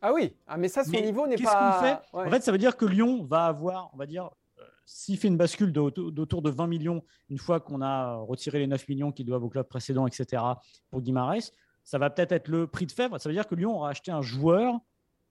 [0.01, 1.79] Ah oui, ah, mais ça, son niveau n'est pas.
[1.83, 2.17] Fait?
[2.17, 5.29] En fait, ça veut dire que Lyon va avoir, on va dire, euh, s'il fait
[5.29, 9.25] une bascule d'autour de 20 millions, une fois qu'on a retiré les 9 millions qui
[9.25, 10.43] doivent au club précédent, etc.,
[10.89, 11.53] pour Guimarães,
[11.85, 13.21] ça va peut-être être le prix de Fèvre.
[13.21, 14.81] Ça veut dire que Lyon aura acheté un joueur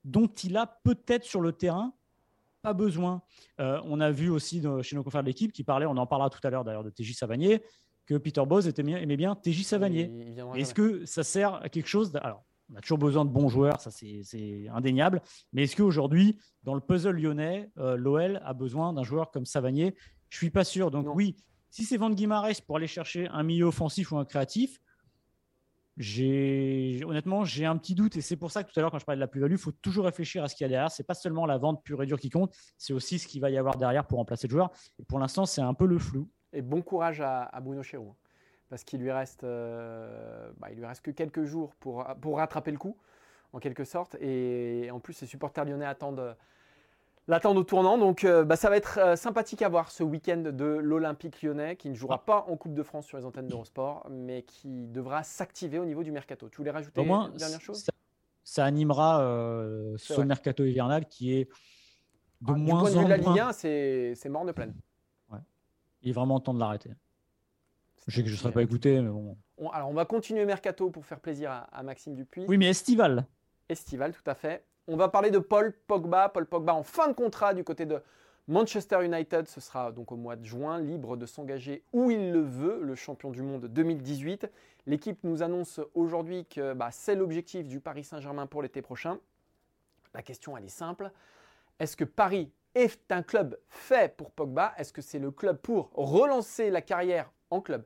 [0.03, 1.93] dont il a peut-être sur le terrain
[2.61, 3.23] pas besoin.
[3.59, 6.29] Euh, on a vu aussi chez nos confrères de l'équipe qui parlaient, on en parlera
[6.29, 7.63] tout à l'heure d'ailleurs de TJ Savanier,
[8.05, 10.35] que Peter Bose aimait bien TJ Savanier.
[10.55, 13.79] Est-ce que ça sert à quelque chose Alors, on a toujours besoin de bons joueurs,
[13.81, 15.21] ça c'est indéniable.
[15.53, 19.95] Mais est-ce qu'aujourd'hui, dans le puzzle lyonnais, euh, l'OL a besoin d'un joueur comme Savanier?
[20.29, 20.91] Je suis pas sûr.
[20.91, 21.35] Donc oui,
[21.69, 24.79] si c'est Van Guimarães pour aller chercher un milieu offensif ou un créatif,
[25.97, 28.99] j'ai honnêtement j'ai un petit doute et c'est pour ça que tout à l'heure quand
[28.99, 30.91] je parlais de la plus-value, il faut toujours réfléchir à ce qu'il y a derrière.
[30.91, 33.49] C'est pas seulement la vente pure et dure qui compte, c'est aussi ce qu'il va
[33.49, 34.71] y avoir derrière pour remplacer le joueur.
[34.99, 36.29] Et pour l'instant, c'est un peu le flou.
[36.53, 38.15] Et bon courage à, Bruno Chéroux, hein,
[38.69, 42.71] parce qu'il lui reste, euh, bah, il lui reste que quelques jours pour, pour rattraper
[42.71, 42.97] le coup,
[43.53, 44.15] en quelque sorte.
[44.19, 46.35] Et en plus, ses supporters lyonnais attendent
[47.27, 47.97] l'attendent au tournant.
[47.97, 51.75] Donc euh, bah, ça va être euh, sympathique à voir ce week-end de l'Olympique lyonnais
[51.75, 52.25] qui ne jouera ah.
[52.25, 56.03] pas en Coupe de France sur les antennes d'Eurosport, mais qui devra s'activer au niveau
[56.03, 56.49] du mercato.
[56.49, 57.85] Tu voulais rajouter une dernière chose?
[58.43, 59.19] ça, animera
[59.97, 61.45] ce mercato hivernal qui est
[62.41, 64.73] de ah, moins du point de vue de la Ligue 1, c'est mort de pleine.
[66.01, 66.91] Il est vraiment temps de l'arrêter.
[68.07, 69.37] Je sais que je ne serais pas écouté, mais bon.
[69.71, 72.45] alors, on va continuer Mercato pour faire plaisir à, Maxime Dupuis.
[72.47, 73.25] Oui, mais estival.
[73.69, 74.65] Estival, tout à fait.
[74.87, 76.29] On va parler de Paul Pogba.
[76.29, 78.01] Paul Pogba en fin de contrat du côté de
[78.47, 79.47] Manchester United.
[79.47, 82.95] Ce sera donc au mois de juin, libre de s'engager où il le veut, le
[82.95, 84.49] champion du monde 2018.
[84.87, 89.19] L'équipe nous annonce aujourd'hui que bah, c'est l'objectif du Paris Saint-Germain pour l'été prochain.
[90.15, 91.11] La question, elle est simple.
[91.79, 95.89] Est-ce que Paris est un club fait pour Pogba Est-ce que c'est le club pour
[95.93, 97.83] relancer la carrière en club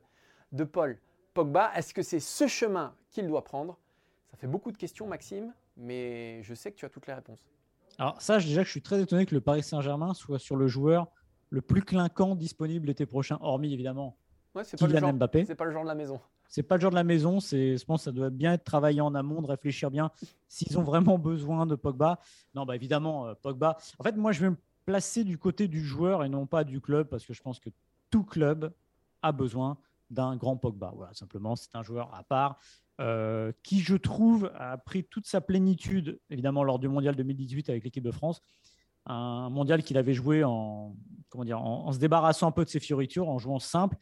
[0.52, 0.98] de Paul
[1.34, 1.70] Pogba?
[1.74, 3.78] Est-ce que c'est ce chemin qu'il doit prendre?
[4.30, 7.40] Ça fait beaucoup de questions, Maxime, mais je sais que tu as toutes les réponses.
[7.98, 10.66] Alors, ça, déjà que je suis très étonné que le Paris Saint-Germain soit sur le
[10.66, 11.08] joueur
[11.50, 14.16] le plus clinquant disponible l'été prochain, hormis évidemment
[14.56, 15.12] ouais, c'est pas, le genre,
[15.46, 16.20] c'est pas le genre de la maison.
[16.48, 17.40] C'est pas le genre de la maison.
[17.40, 20.10] C'est, je pense que ça doit bien être travaillé en amont, de réfléchir bien
[20.48, 22.18] s'ils ont vraiment besoin de Pogba.
[22.54, 23.76] Non, bah évidemment, euh, Pogba.
[23.98, 26.80] En fait, moi, je vais me placé du côté du joueur et non pas du
[26.80, 27.70] club, parce que je pense que
[28.10, 28.72] tout club
[29.22, 29.78] a besoin
[30.10, 30.92] d'un grand Pogba.
[30.94, 32.58] Voilà, simplement, c'est un joueur à part.
[32.98, 37.84] Euh, qui, je trouve, a pris toute sa plénitude, évidemment, lors du mondial 2018 avec
[37.84, 38.40] l'équipe de France.
[39.04, 40.96] Un mondial qu'il avait joué en,
[41.28, 43.96] comment dire, en, se débarrassant un peu de ses fioritures, en jouant simple.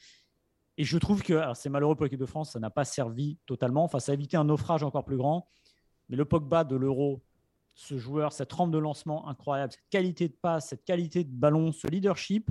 [0.76, 3.84] Et je trouve que, c'est malheureux pour l'équipe de France, ça n'a pas servi totalement.
[3.84, 5.48] Enfin, ça a évité un naufrage encore plus grand.
[6.08, 7.22] Mais le Pogba de l'Euro
[7.74, 11.72] ce joueur, cette rampe de lancement incroyable, cette qualité de passe, cette qualité de ballon,
[11.72, 12.48] ce leadership,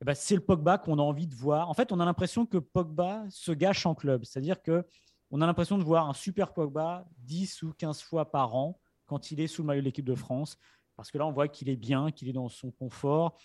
[0.00, 1.68] eh ben, c'est le Pogba qu'on a envie de voir.
[1.68, 4.24] En fait, on a l'impression que Pogba se gâche en club.
[4.24, 4.86] C'est-à-dire que
[5.30, 9.30] on a l'impression de voir un super Pogba 10 ou 15 fois par an quand
[9.30, 10.56] il est sous le maillot de l'équipe de France.
[10.96, 13.36] Parce que là, on voit qu'il est bien, qu'il est dans son confort.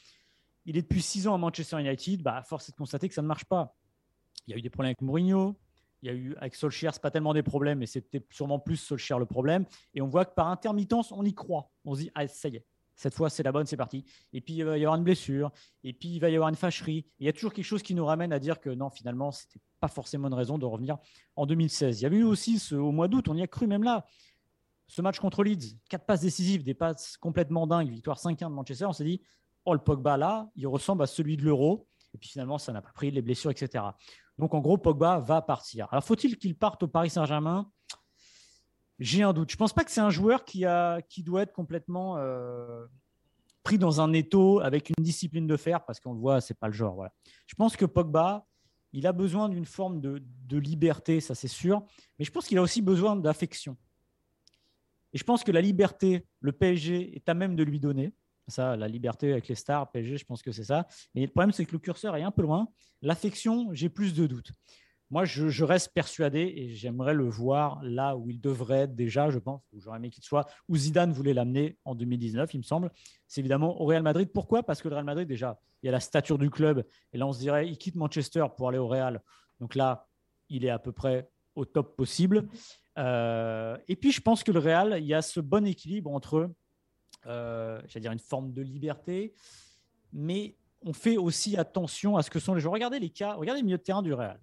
[0.65, 2.21] Il est depuis 6 ans à Manchester United.
[2.21, 3.75] Bah, force est de constater que ça ne marche pas.
[4.47, 5.55] Il y a eu des problèmes avec Mourinho,
[6.03, 8.75] il y a eu avec Solskjaer, ce pas tellement des problèmes, mais c'était sûrement plus
[8.75, 9.65] Solskjaer le problème.
[9.93, 11.71] Et on voit que par intermittence, on y croit.
[11.85, 14.03] On se dit, ah, ça y est, cette fois, c'est la bonne, c'est parti.
[14.33, 15.49] Et puis, il va y avoir une blessure.
[15.85, 17.07] Et puis, il va y avoir une fâcherie.
[17.19, 19.45] il y a toujours quelque chose qui nous ramène à dire que non, finalement, ce
[19.45, 20.97] n'était pas forcément une raison de revenir
[21.37, 22.01] en 2016.
[22.01, 24.05] Il y avait eu aussi au mois d'août, on y a cru même là.
[24.87, 28.85] Ce match contre Leeds, quatre passes décisives, des passes complètement dingues, victoire 5-1 de Manchester.
[28.85, 29.21] On s'est dit,
[29.63, 31.87] oh, le Pogba là, il ressemble à celui de l'Euro.
[32.13, 33.85] Et puis finalement, ça n'a pas pris les blessures, etc.
[34.37, 35.87] Donc en gros, Pogba va partir.
[35.91, 37.69] Alors faut-il qu'il parte au Paris Saint-Germain?
[38.99, 39.49] J'ai un doute.
[39.49, 42.85] Je ne pense pas que c'est un joueur qui, a, qui doit être complètement euh,
[43.63, 46.67] pris dans un étau avec une discipline de fer, parce qu'on le voit, c'est pas
[46.67, 47.05] le genre.
[47.47, 48.45] Je pense que Pogba,
[48.91, 51.83] il a besoin d'une forme de, de, liberté, ça c'est sûr,
[52.19, 53.75] mais je pense qu'il a aussi besoin d'affection.
[55.13, 58.13] Et je pense que la liberté, le PSG est à même de lui donner.
[58.47, 60.87] Ça, la liberté avec les stars, PSG, je pense que c'est ça.
[61.15, 62.67] Mais le problème, c'est que le curseur est un peu loin.
[63.01, 64.51] L'affection, j'ai plus de doutes.
[65.13, 69.37] Moi, je, reste persuadé et j'aimerais le voir là où il devrait être déjà, je
[69.37, 72.89] pense, où j'aurais aimé qu'il soit, où Zidane voulait l'amener en 2019, il me semble.
[73.27, 74.27] C'est évidemment au Real Madrid.
[74.33, 74.63] Pourquoi?
[74.63, 76.83] Parce que le Real Madrid, déjà, il y a la stature du club.
[77.11, 79.21] Et là, on se dirait, il quitte Manchester pour aller au Real.
[79.59, 80.07] Donc là,
[80.49, 82.47] il est à peu près au top possible.
[82.97, 86.49] Euh, et puis, je pense que le Real, il y a ce bon équilibre entre
[87.25, 89.33] j'allais dire une forme de liberté,
[90.11, 92.73] mais on fait aussi attention à ce que sont les joueurs.
[92.73, 94.39] Regardez les cas, regardez le milieu de terrain du Real.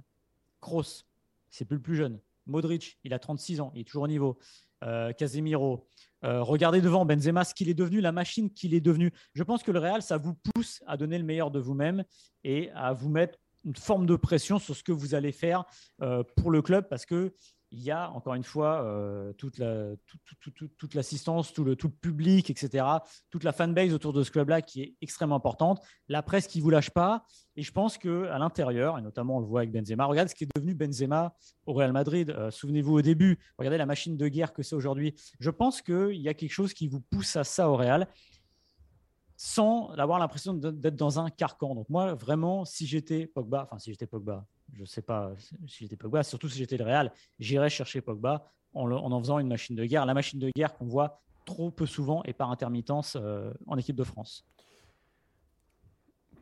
[0.61, 1.05] Kroos,
[1.51, 2.19] c'est plus le plus jeune.
[2.47, 4.39] Modric, il a 36 ans, il est toujours au niveau.
[4.83, 5.87] Euh, Casemiro.
[6.25, 9.13] Euh, regardez devant Benzema, ce qu'il est devenu, la machine qu'il est devenu.
[9.35, 12.03] Je pense que le Real, ça vous pousse à donner le meilleur de vous-même
[12.45, 15.65] et à vous mettre une forme de pression sur ce que vous allez faire
[16.01, 17.35] euh, pour le club parce que
[17.73, 19.91] il y a encore une fois euh, toute, la,
[20.79, 22.85] toute, l'assistance, tout le, tout le public, etc.,
[23.31, 25.81] toute la fanbase autour de ce club-là qui est extrêmement importante.
[26.09, 27.25] La presse qui ne vous lâche pas.
[27.57, 30.45] Et je pense qu'à l'intérieur, et notamment on le voit avec Benzema, regardez ce qui
[30.45, 31.35] est devenu Benzema
[31.67, 32.31] au Real Madrid.
[32.31, 35.15] Euh, souvenez-vous au début, regardez la machine de guerre que c'est aujourd'hui.
[35.39, 38.09] Je pense qu'il y a quelque chose qui vous pousse à ça au Real
[39.37, 41.75] sans avoir l'impression d'être dans un carcan.
[41.75, 45.33] Donc moi, vraiment, si j'étais Pogba, enfin si j'étais Pogba, je ne sais pas
[45.67, 49.49] si j'étais Pogba, surtout si j'étais le Real, j'irais chercher Pogba en, en, faisant une
[49.49, 53.17] machine de guerre, la machine de guerre qu'on voit trop peu souvent et par intermittence
[53.17, 54.45] euh, en équipe de France.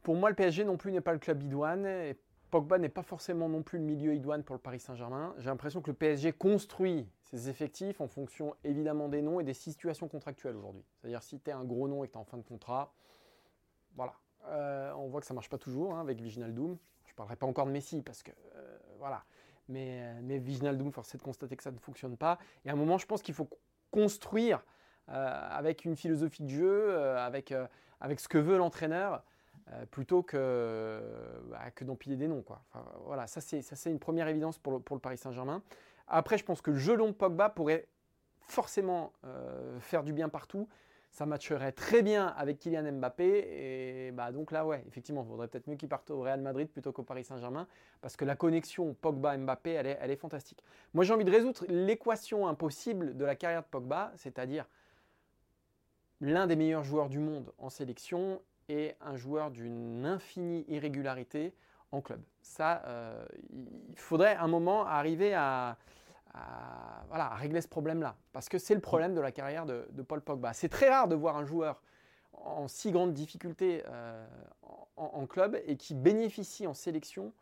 [0.03, 1.87] Pour moi, le PSG non plus n'est pas le club idoine.
[1.87, 2.17] Et
[2.51, 5.35] Pogba n'est pas forcément non plus le milieu idoine pour le Paris Saint-Germain.
[5.39, 9.55] J'ai l'impression que le PSG construit ses effectifs en fonction évidemment des noms et des
[9.55, 10.85] situations contractuelles aujourd'hui.
[10.95, 12.95] C'est-à-dire si tu es un gros nom et que tu es en fin de contrat,
[13.97, 14.15] voilà.
[14.47, 16.77] Euh, on voit que ça ne marche pas toujours hein, avec Doom ne
[17.19, 19.25] parlerai pas encore de Messi parce que euh, voilà.
[19.69, 22.39] Mais, euh, mais Viginaldoum, force est de constater que ça ne fonctionne pas.
[22.65, 23.49] Et à un moment, je pense qu'il faut
[23.91, 24.65] construire
[25.09, 27.53] euh, avec une philosophie de jeu, avec,
[28.01, 29.25] avec ce que veut l'entraîneur,
[29.91, 31.03] plutôt que,
[31.51, 32.41] bah, que d'empiler des noms.
[32.41, 32.63] Quoi.
[33.05, 35.63] voilà, ça c'est une première évidence pour le, pour le Paris Saint-Germain.
[36.07, 37.87] Après, je pense que le jeu long Pogba pourrait
[38.41, 39.13] forcément
[39.81, 40.69] faire du bien partout
[41.11, 44.09] ça matcherait très bien avec Kylian Mbappé.
[44.09, 46.69] Et bah donc là, ouais, effectivement, il vaudrait peut-être mieux qu'il parte au Real Madrid
[46.69, 47.67] plutôt qu'au Paris Saint-Germain,
[48.01, 50.63] parce que la connexion Pogba-Mbappé, elle est, elle est fantastique.
[50.95, 54.67] Moi, j'ai envie de résoudre l'équation impossible de la carrière de Pogba, c'est-à-dire
[56.21, 61.55] l'un des meilleurs joueurs du monde en sélection et un joueur d'une infinie irrégularité
[61.91, 62.21] en club.
[62.43, 65.79] Ça, euh, il faudrait un moment arriver à,
[66.39, 68.17] à, voilà, régler ce problème-là.
[68.33, 70.53] Parce que c'est le problème de la carrière de, Paul Pogba.
[70.53, 71.83] C'est très rare de voir un joueur
[72.33, 74.27] en si grande difficulté euh,
[74.97, 77.33] en, club et qui bénéficie en sélection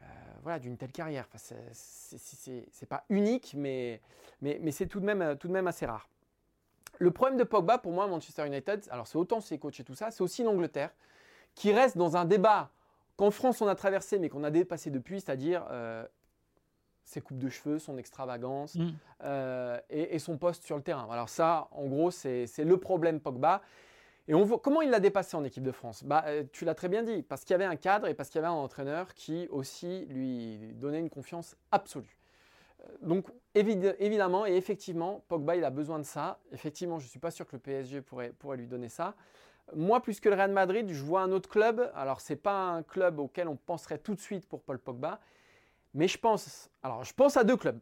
[0.00, 0.04] euh,
[0.42, 1.26] voilà, d'une telle carrière.
[1.32, 4.00] Enfin, c'est pas unique, mais,
[4.40, 6.08] mais, mais c'est tout, de même, tout de même assez rare.
[6.98, 9.94] Le problème de Pogba, pour moi, Manchester United, alors c'est autant ses coachs et tout
[9.94, 10.90] ça, c'est aussi l'Angleterre,
[11.54, 12.70] qui reste dans un débat
[13.16, 16.06] qu'en France on a traversé, mais qu'on a dépassé depuis, c'est-à-dire euh,
[17.04, 18.88] ses coupes de cheveux, son extravagance mm.
[19.24, 21.06] euh, et, son poste sur le terrain.
[21.10, 23.62] Alors ça, en gros, c'est le problème Pogba.
[24.26, 26.02] Et on voit comment il l'a dépassé en équipe de France?
[26.02, 28.30] Bah, euh, tu l'as très bien dit, parce qu'il y avait un cadre et parce
[28.30, 32.16] qu'il y avait un entraîneur qui aussi lui donnait une confiance absolue.
[32.80, 36.38] Euh, donc évidemment et effectivement, Pogba, il a besoin de ça.
[36.52, 39.14] Effectivement, je ne suis pas sûr que le PSG pourrait, pourrait lui donner ça.
[39.74, 41.90] Moi, plus que le Real Madrid, je vois un autre club.
[41.94, 45.20] Alors, ce n'est pas un club auquel on penserait tout de suite pour Paul Pogba.
[45.94, 47.78] Mais je pense, alors je pense à deux clubs.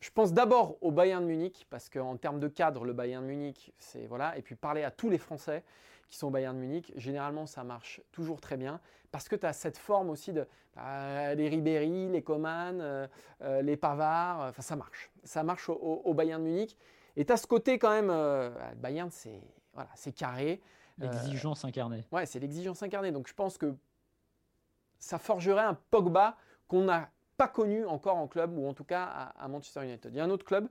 [0.00, 4.06] Je pense d'abord au Bayern Munich, parce qu'en termes de cadre, le Bayern Munich, c'est
[4.06, 5.62] voilà, et puis parler à tous les Français
[6.08, 8.80] qui sont au Bayern Munich, généralement ça marche toujours très bien,
[9.10, 13.06] parce que tu as cette forme aussi de bah, les Ribéry, les Coman, euh,
[13.42, 15.10] euh, les Pavard, enfin ça marche.
[15.22, 16.76] Ça marche au, Bayern Munich.
[17.16, 19.40] Et tu as ce côté quand même, euh, le Bayern c'est
[19.72, 20.60] voilà, carré.
[20.98, 22.04] L'exigence incarnée.
[22.12, 23.12] Ouais, c'est l'exigence incarnée.
[23.12, 23.74] Donc je pense que
[24.98, 26.36] ça forgerait un Pogba
[26.68, 30.12] qu'on a pas connu encore en club, ou en tout cas à, Manchester United.
[30.12, 30.68] Il y a un autre club,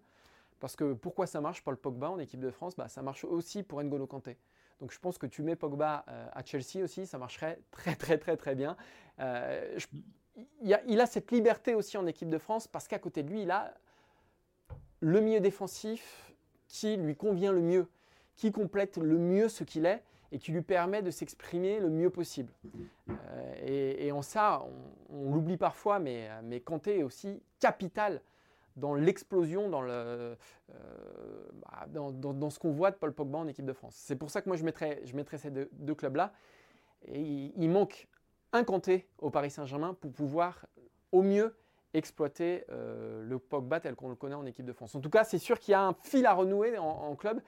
[0.59, 2.75] parce que pourquoi ça marche Paul Pogba en équipe de France?
[2.75, 4.37] Bah, Ça marche aussi pour N'Golo Kanté.
[4.79, 8.17] Donc je pense que tu mets Pogba euh, à Chelsea aussi, ça marcherait très très
[8.17, 8.75] très très bien.
[9.19, 9.77] Euh,
[10.61, 13.29] il, a, il, a, cette liberté aussi en équipe de France parce qu'à côté de
[13.29, 13.73] lui, il a
[14.99, 16.33] le milieu défensif
[16.67, 17.87] qui lui convient le mieux,
[18.35, 22.09] qui complète le mieux ce qu'il est et qui lui permet de s'exprimer le mieux
[22.09, 22.51] possible.
[23.09, 24.65] Euh, et, en ça,
[25.09, 28.19] on, l'oublie parfois, mais, mais Kanté est aussi capital
[28.75, 30.35] dans l'explosion, dans, le, euh,
[31.53, 33.93] bah, dans, ce qu'on voit de Paul Pogba en équipe de France.
[33.95, 36.33] C'est pour ça que moi je mettrais, je mettrais ces deux, clubs-là.
[37.13, 38.07] Il, manque
[38.53, 40.65] un Kanté au Paris Saint-Germain pour pouvoir
[41.11, 41.55] au mieux
[41.93, 44.95] exploiter euh, le Pogba tel qu'on le connaît en équipe de France.
[44.95, 47.39] En tout cas, c'est sûr qu'il y a un fil à renouer en, club,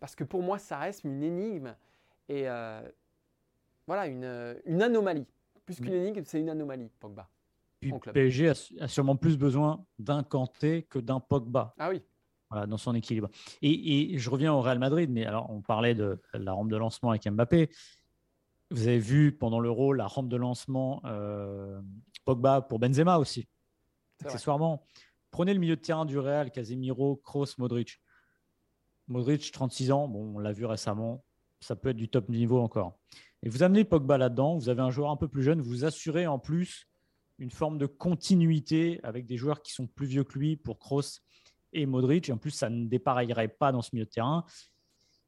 [0.00, 1.76] parce que pour moi, ça reste une énigme
[2.28, 2.80] et euh,
[3.86, 5.26] voilà, une, une, anomalie.
[5.64, 7.28] Plus qu'une énigme, c'est une anomalie, Pogba.
[7.80, 11.74] Puis PSG a, sûrement plus besoin d'un Kanté que d'un Pogba.
[11.78, 12.02] Ah oui.
[12.50, 13.28] Voilà, dans son équilibre.
[13.62, 17.10] Et, je reviens au Real Madrid, mais alors on parlait de la rampe de lancement
[17.10, 17.70] avec Mbappé.
[18.70, 21.80] Vous avez vu pendant l'Euro la rampe de lancement euh,
[22.24, 23.48] Pogba pour Benzema aussi
[24.24, 24.86] accessoirement.
[25.30, 28.00] Prenez le milieu de terrain du Real, Casemiro, Kroos, Modric.
[29.08, 31.24] Modric, 36 ans, bon, on l'a vu récemment,
[31.62, 32.98] ça peut être du top niveau encore.
[33.42, 36.26] Et vous amenez Pogba là-dedans, vous avez un joueur un peu plus jeune, vous assurez
[36.26, 36.86] en plus
[37.38, 41.20] une forme de continuité avec des joueurs qui sont plus vieux que lui pour Kroos
[41.72, 42.28] et Modric.
[42.28, 44.44] Et en plus, ça ne dépareillerait pas dans ce milieu de terrain.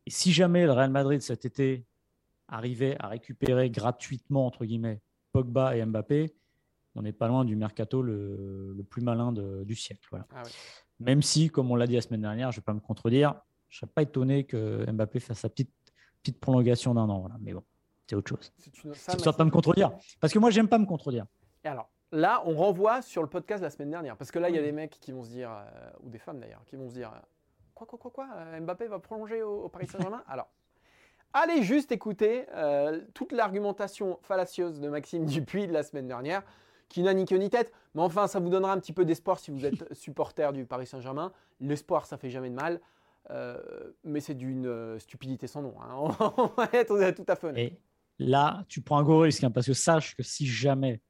[0.07, 1.87] Et si jamais le Real Madrid cet été
[2.47, 5.01] arrivait à récupérer gratuitement, entre guillemets,
[5.33, 6.35] Pogba et Mbappé,
[6.95, 10.23] on n'est pas loin du mercato le, plus malin du siècle.
[10.33, 10.43] Ah
[11.01, 13.35] Même si, comme on l'a dit la semaine dernière, je ne vais pas me contredire,
[13.69, 15.73] je ne serais pas étonné que Mbappé fasse sa petite,
[16.25, 17.29] petite prolongation d'un an.
[17.41, 17.63] Mais bon,
[18.07, 18.53] c'est autre chose.
[18.57, 19.33] C'est une...
[19.33, 19.93] pas me contredire.
[20.21, 21.27] Parce que moi, j'aime pas me contredire.
[21.65, 24.17] Et alors, là, on renvoie sur le podcast de la semaine dernière.
[24.17, 26.19] Parce que là, il y a des mecs qui vont se dire, euh, ou des
[26.19, 27.13] femmes d'ailleurs, qui vont se dire
[27.75, 30.23] Quoi, quoi, quoi, quoi euh, Mbappé va prolonger au, Paris Saint-Germain?
[30.29, 30.49] Alors,
[31.33, 36.43] allez juste écouter euh, toute l'argumentation fallacieuse de Maxime Dupuis de la semaine dernière
[36.89, 37.73] qui n'a ni queue ni tête.
[37.95, 40.87] Mais enfin, ça vous donnera un petit peu d'espoir si vous êtes supporter du Paris
[40.87, 41.33] Saint-Germain.
[41.61, 42.81] L'espoir, ça fait jamais de mal.
[43.31, 43.59] Euh,
[44.05, 45.75] mais c'est d'une euh, stupidité sans nom.
[45.81, 46.15] Hein.
[46.37, 47.73] On va être tout à fait honnête.
[47.73, 47.79] Et
[48.19, 51.01] là, tu prends un gros risque, hein, parce que sache que si jamais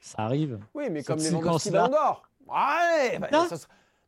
[0.00, 0.60] ça arrive.
[0.74, 2.28] Oui, mais comme les Lewandowski d'Or.
[2.46, 3.56] Ouais, bah, ça,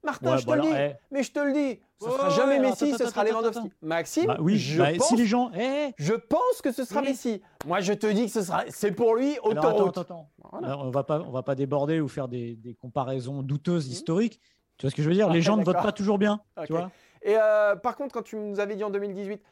[0.03, 0.93] Martin, je te le dis, eh.
[1.11, 3.71] mais je te le dis, ce ne sera jamais Messi, ce sera Lewandowski.
[3.83, 5.93] Maxime, bah oui, je, bah, pense, si les gens, eh.
[5.99, 7.43] je pense que ce sera Messi.
[7.67, 9.99] Moi, je te dis que ce sera, c'est pour lui autoroute.
[9.99, 13.89] attends, attends, on va pas, on va pas déborder ou faire des, des comparaisons douteuses
[13.89, 13.93] mmh.
[13.93, 14.41] historiques.
[14.79, 15.29] Tu vois ce que je veux dire?
[15.29, 16.41] Les gens ne votent pas toujours bien.
[16.65, 16.91] Tu vois?
[17.23, 19.43] Et euh, par contre, quand tu nous avais dit en 2018,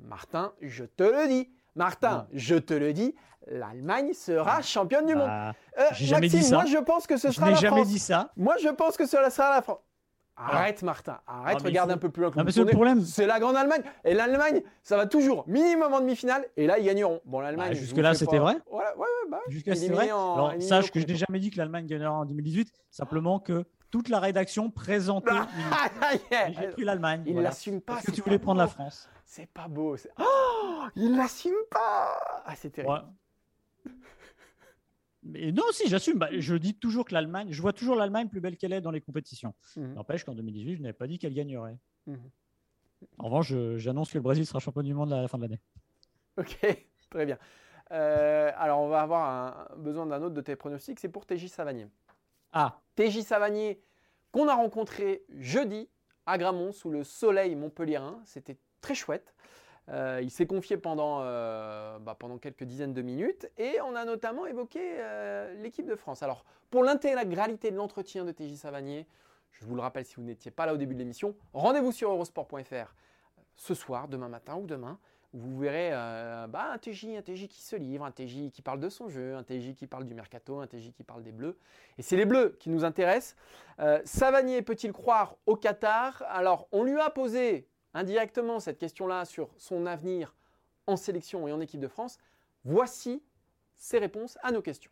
[0.00, 3.14] Martin, je te le dis, Martin, je te le dis,
[3.46, 5.26] l'Allemagne sera championne du monde.
[5.26, 6.56] Bah, euh, J'ai jamais dit ça.
[6.56, 7.60] Moi, je pense que ce sera la France.
[7.60, 8.30] Je n'ai jamais dit ça.
[8.36, 9.78] Moi, je pense que ce sera la France.
[10.38, 11.18] Arrête, Martin.
[11.26, 12.30] Arrête, regarde un peu plus loin.
[12.36, 13.00] Non, mais le problème.
[13.00, 13.82] C'est la grande Allemagne.
[14.04, 16.44] Et l'Allemagne, ça va toujours minimum en demi-finale.
[16.58, 17.22] Et là, ils gagneront.
[17.24, 17.70] Bon, l'Allemagne.
[17.70, 18.56] Bah, jusque-là, c'était vrai.
[18.70, 20.04] Ouais, ouais, bah, Jusque-là, c'était vrai.
[20.10, 22.70] Alors, sache que je n'ai jamais dit que l'Allemagne gagnera en 2018.
[22.90, 23.64] Simplement que
[23.96, 25.30] toute la rédaction présentait.
[26.50, 27.22] J'ai pris l'Allemagne.
[27.26, 27.94] Il l'assume pas.
[27.94, 29.08] Parce que tu voulais prendre la France.
[29.24, 29.96] C'est pas beau.
[30.18, 32.14] Oh, il l'assume pas.
[32.44, 33.04] Ah, c'est terrible.
[35.22, 36.18] Mais non, si, j'assume.
[36.18, 38.90] Bah, je dis toujours que l'Allemagne, je vois toujours l'Allemagne plus belle qu'elle est dans
[38.90, 39.54] les compétitions.
[39.76, 39.94] Mhm.
[39.94, 41.78] N'empêche qu'en 2018, je n'avais pas dit qu'elle gagnerait.
[42.06, 42.30] Mhm.
[43.18, 45.60] En revanche, j'annonce que le Brésil sera champion du monde à la fin de l'année.
[46.36, 46.58] Ok,
[47.10, 47.38] très bien.
[47.92, 51.00] Euh, alors, on va avoir un, besoin d'un autre de tes pronostics.
[51.00, 51.88] C'est pour TJ Savanier.
[52.58, 52.80] Ah.
[52.94, 53.82] TJ Savanier,
[54.32, 55.90] qu'on a rencontré jeudi
[56.24, 58.18] à Gramont sous le soleil montpelliérain.
[58.24, 59.34] C'était très chouette.
[59.90, 64.06] Euh, il s'est confié pendant, euh, bah, pendant quelques dizaines de minutes et on a
[64.06, 66.22] notamment évoqué euh, l'équipe de France.
[66.22, 69.06] Alors, pour l'intégralité de l'entretien de TJ Savanier,
[69.50, 72.10] je vous le rappelle si vous n'étiez pas là au début de l'émission, rendez-vous sur
[72.10, 72.94] eurosport.fr
[73.56, 74.98] ce soir, demain matin ou demain.
[75.32, 75.90] Vous verrez
[76.48, 79.34] bah, un TJ, un TJ qui se livre, un TJ qui parle de son jeu,
[79.36, 81.58] un TJ qui parle du mercato, un TJ qui parle des bleus.
[81.98, 83.36] Et c'est les bleus qui nous intéressent.
[84.04, 86.22] Savanier peut-il croire au Qatar?
[86.28, 90.34] Alors, on lui a posé indirectement cette question-là sur son avenir
[90.86, 92.18] en sélection et en équipe de France,
[92.64, 93.22] voici
[93.76, 94.90] ses réponses à nos questions.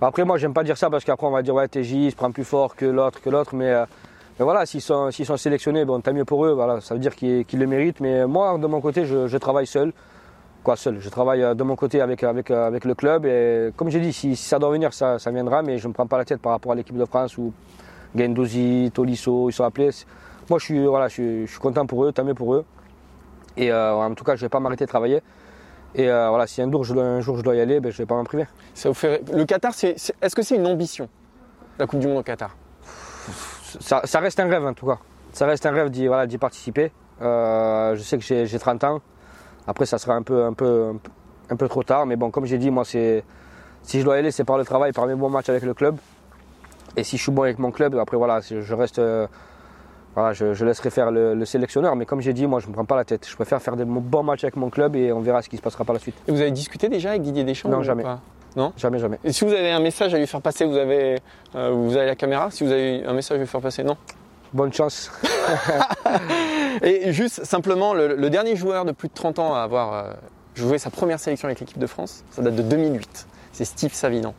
[0.00, 2.30] Après, moi, j'aime pas dire ça parce qu'après, on va dire, ouais, TJ, se prend
[2.30, 3.54] plus fort que l'autre, que l'autre.
[3.54, 3.84] Mais, euh,
[4.38, 6.52] voilà, s'ils sont, sont, sélectionnés, bon, tant mieux pour eux.
[6.52, 8.00] Voilà, ça veut dire qu'ils le méritent.
[8.00, 9.92] Mais moi, de mon côté, je, travaille seul.
[10.62, 13.26] Quoi, seul Je travaille euh, de mon côté euh, avec le club.
[13.26, 15.62] Et comme j'ai dit, si, ça doit venir, ça, viendra.
[15.62, 17.52] Mais je ne me prends pas la tête par rapport à l'équipe de France où
[18.14, 19.90] Gendouzi, Tolisso, ils sont appelés
[20.48, 22.64] moi, je suis, voilà, je, suis, content pour eux, tant mieux pour eux.
[23.56, 25.22] Et euh, en tout cas, je ne vais pas m'arrêter de travailler.
[25.94, 28.24] Et voilà, si un jour je dois, y aller, ben, je ne vais pas m'en
[28.24, 28.46] priver.
[28.74, 29.22] Ça vous fait...
[29.32, 31.08] Le Qatar, est-ce que c'est une ambition,
[31.78, 32.56] la Coupe du Monde au Qatar?
[33.80, 34.98] Ça, reste un rêve en tout cas.
[35.32, 36.90] Ça reste un rêve d'y, voilà, participer.
[37.22, 39.00] Euh, je sais que j'ai, 30 ans.
[39.66, 40.92] Après, ça sera un peu, un, peu,
[41.50, 42.06] un peu trop tard.
[42.06, 43.24] Mais bon, comme j'ai dit, moi, c'est,
[43.82, 45.74] si je dois y aller, c'est par le travail, par mes bons matchs avec le
[45.74, 45.96] club.
[46.96, 49.00] Et si je suis bon avec mon club, après, voilà, je reste
[50.14, 51.94] voilà, je, je laisserai faire le, le sélectionneur.
[51.94, 53.26] Mais comme j'ai dit, moi, je ne me prends pas la tête.
[53.28, 55.62] Je préfère faire des bons matchs avec mon club et on verra ce qui se
[55.62, 56.16] passera par la suite.
[56.26, 58.02] Et vous avez discuté déjà avec Didier Deschamps Non, jamais.
[58.02, 58.20] pas?
[58.76, 59.18] Jamais, jamais.
[59.24, 61.18] Et si vous avez un message à lui faire passer, vous avez,
[61.54, 63.96] euh, vous avez la caméra Si vous avez un message à lui faire passer, non
[64.52, 65.12] Bonne chance.
[66.82, 70.12] Et juste simplement, le, le dernier joueur de plus de 30 ans à avoir euh,
[70.54, 73.26] joué sa première sélection avec l'équipe de France, ça date de 2008.
[73.52, 74.34] C'est Steve Savinan.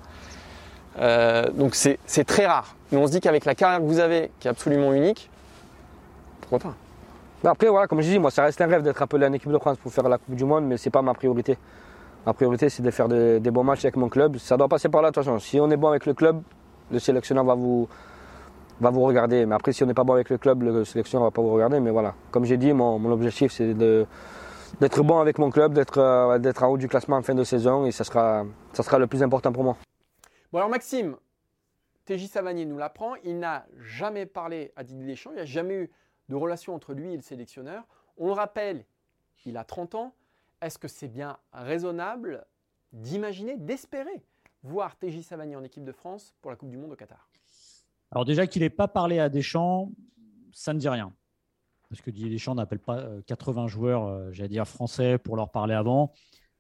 [1.00, 2.76] Euh, donc c'est très rare.
[2.92, 5.30] Mais on se dit qu'avec la carrière que vous avez, qui est absolument unique,
[6.42, 6.76] pourquoi pas
[7.50, 9.58] après, voilà, comme je dis, moi, ça reste un rêve d'être appelé en équipe de
[9.58, 11.58] France pour faire la Coupe du Monde, mais c'est pas ma priorité.
[12.26, 14.38] Ma priorité, c'est de faire de- des bons matchs avec mon club.
[14.38, 15.40] Ça doit passer par là, de toute façon.
[15.40, 16.42] Si on est bon avec le club,
[16.92, 17.88] le sélectionneur va vous,
[18.80, 19.46] va vous regarder.
[19.46, 21.52] Mais après, si on n'est pas bon avec le club, le sélectionneur va pas vous
[21.54, 21.80] regarder.
[21.80, 25.98] Mais voilà, comme j'ai dit, mon, mon objectif, c'est d'être bon avec mon club, d'être
[25.98, 29.00] euh, d'être en haut du classement en fin de saison, et ça sera, ça sera
[29.00, 29.76] le plus important pour moi.
[30.52, 31.16] Bon alors Maxime,
[32.06, 35.76] TJ Savanier nous l'apprend, il n'a jamais parlé à Didier Deschamps, il n'y a jamais
[35.76, 35.92] eu
[36.30, 37.84] de relation entre lui et le sélectionneur.
[38.18, 38.86] On le rappelle,
[39.46, 40.14] il a 30 ans.
[40.62, 42.46] Est-ce que c'est bien raisonnable
[42.94, 44.24] d'imaginer, d'espérer
[44.64, 47.30] voir TJ Savanier en équipe de France pour la Coupe du Monde au Qatar?
[48.12, 49.92] Alors déjà qu'il n'ait pas parlé à Deschamps,
[50.54, 51.14] ça ne dit rien.
[51.90, 55.74] Parce que Deschamps n'appelle pas euh, 80 joueurs, euh, j'allais dire français, pour leur parler
[55.74, 56.14] avant.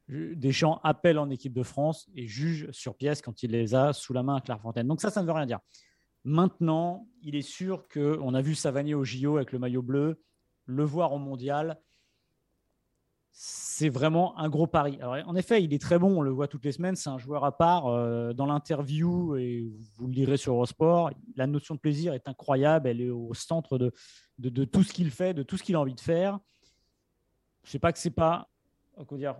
[0.10, 4.12] Deschamps appelle en équipe de France et juge sur pièce quand il les a sous
[4.12, 4.88] la main à Clairefontaine.
[4.88, 5.60] Donc ça, ça ne veut rien dire.
[6.26, 10.22] Maintenant, il est sûr qu'on a vu Savanier au JO avec le maillot bleu,
[10.66, 11.80] le voir au mondial,
[13.32, 15.00] c'est vraiment un gros pari.
[15.04, 17.46] En effet, il est très bon, on le voit toutes les semaines, c'est un joueur
[17.46, 17.88] à part.
[17.88, 22.88] euh, dans l'interview, et vous le lirez sur Eurosport, la notion de plaisir est incroyable,
[22.88, 25.96] elle est au centre de, tout ce qu'il fait, de tout ce qu'il a envie
[25.96, 26.39] de faire.
[27.63, 28.50] Je ne sais pas que c'est pas,
[29.00, 29.36] euh, comment dire,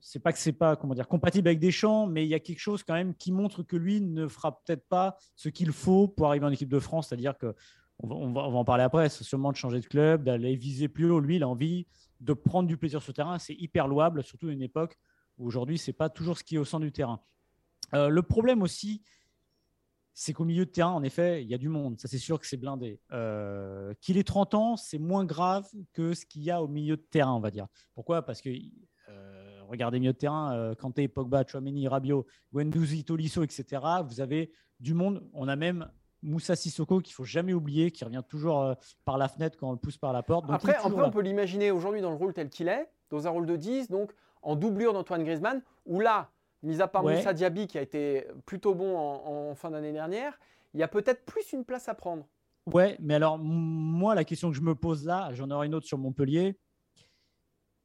[0.00, 2.58] c'est pas que c'est pas comment dire compatible avec Deschamps, mais il y a quelque
[2.58, 6.26] chose quand même qui montre que lui ne fera peut-être pas ce qu'il faut pour
[6.26, 7.54] arriver en équipe de France, c'est-à-dire que
[7.98, 11.20] on va, en parler après, c'est sûrement de changer de club, d'aller viser plus haut.
[11.20, 11.86] Lui, il a envie
[12.20, 14.98] de prendre du plaisir sur le terrain, c'est hyper louable, surtout à une époque
[15.38, 17.20] où aujourd'hui c'est pas toujours ce qui est au centre du terrain.
[17.94, 19.02] Euh, le problème aussi,
[20.14, 21.98] c'est qu'au milieu de terrain, en effet, il y a du monde.
[21.98, 23.00] Ça, c'est sûr que c'est blindé.
[23.12, 26.96] Euh, Qu'il ait 30 ans, c'est moins grave que ce qu'il y a au milieu
[26.96, 27.66] de terrain, on va dire.
[27.94, 28.22] Pourquoi?
[28.22, 28.50] Parce que,
[29.08, 33.82] euh, regardez, milieu de terrain, Kanté, Pogba, Chouameni, Rabiot, Guendouzi, Tolisso, etc.
[34.06, 35.26] Vous avez du monde.
[35.32, 35.90] On a même
[36.22, 39.72] Moussa Sissoko qu'il faut jamais oublier, qui revient toujours euh, par la fenêtre quand on
[39.72, 40.46] le pousse par la porte.
[40.46, 43.30] Donc, Après, toujours on peut l'imaginer aujourd'hui dans le rôle tel qu'il est, dans un
[43.30, 46.30] rôle de 10, donc en doublure d'Antoine Griezmann, où là,
[46.62, 47.16] mis à part Ouais.
[47.16, 50.38] Moussa Diaby qui a été plutôt bon en, en fin d'année dernière,
[50.74, 52.26] il y a peut-être plus une place à prendre.
[52.66, 55.86] Ouais, mais alors, moi, la question que je me pose là, j'en aurai une autre
[55.86, 56.56] sur Montpellier.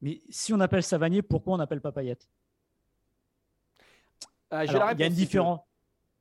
[0.00, 2.18] Mais si on appelle Savanier, pourquoi on n'appelle pas Payet
[4.52, 5.60] Euh, la Il y a une différence.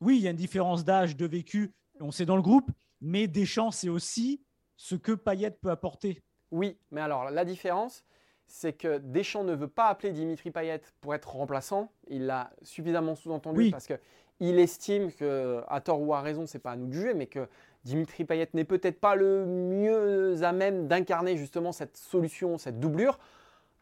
[0.01, 1.73] Oui, il y a une différence d'âge, de vécu.
[1.99, 2.69] On sait dans le groupe,
[3.01, 4.41] mais Deschamps, c'est aussi
[4.75, 6.21] ce que Payet peut apporter.
[6.51, 8.03] Oui, mais alors la différence,
[8.47, 11.91] c'est que Deschamps ne veut pas appeler Dimitri Payet pour être remplaçant.
[12.07, 13.71] Il l'a suffisamment sous-entendu Oui.
[13.71, 17.13] parce qu'il estime que, à tort ou à raison, c'est pas à nous de juger,
[17.13, 17.47] mais que
[17.83, 23.19] Dimitri Payet n'est peut-être pas le mieux à même d'incarner justement cette solution, cette doublure.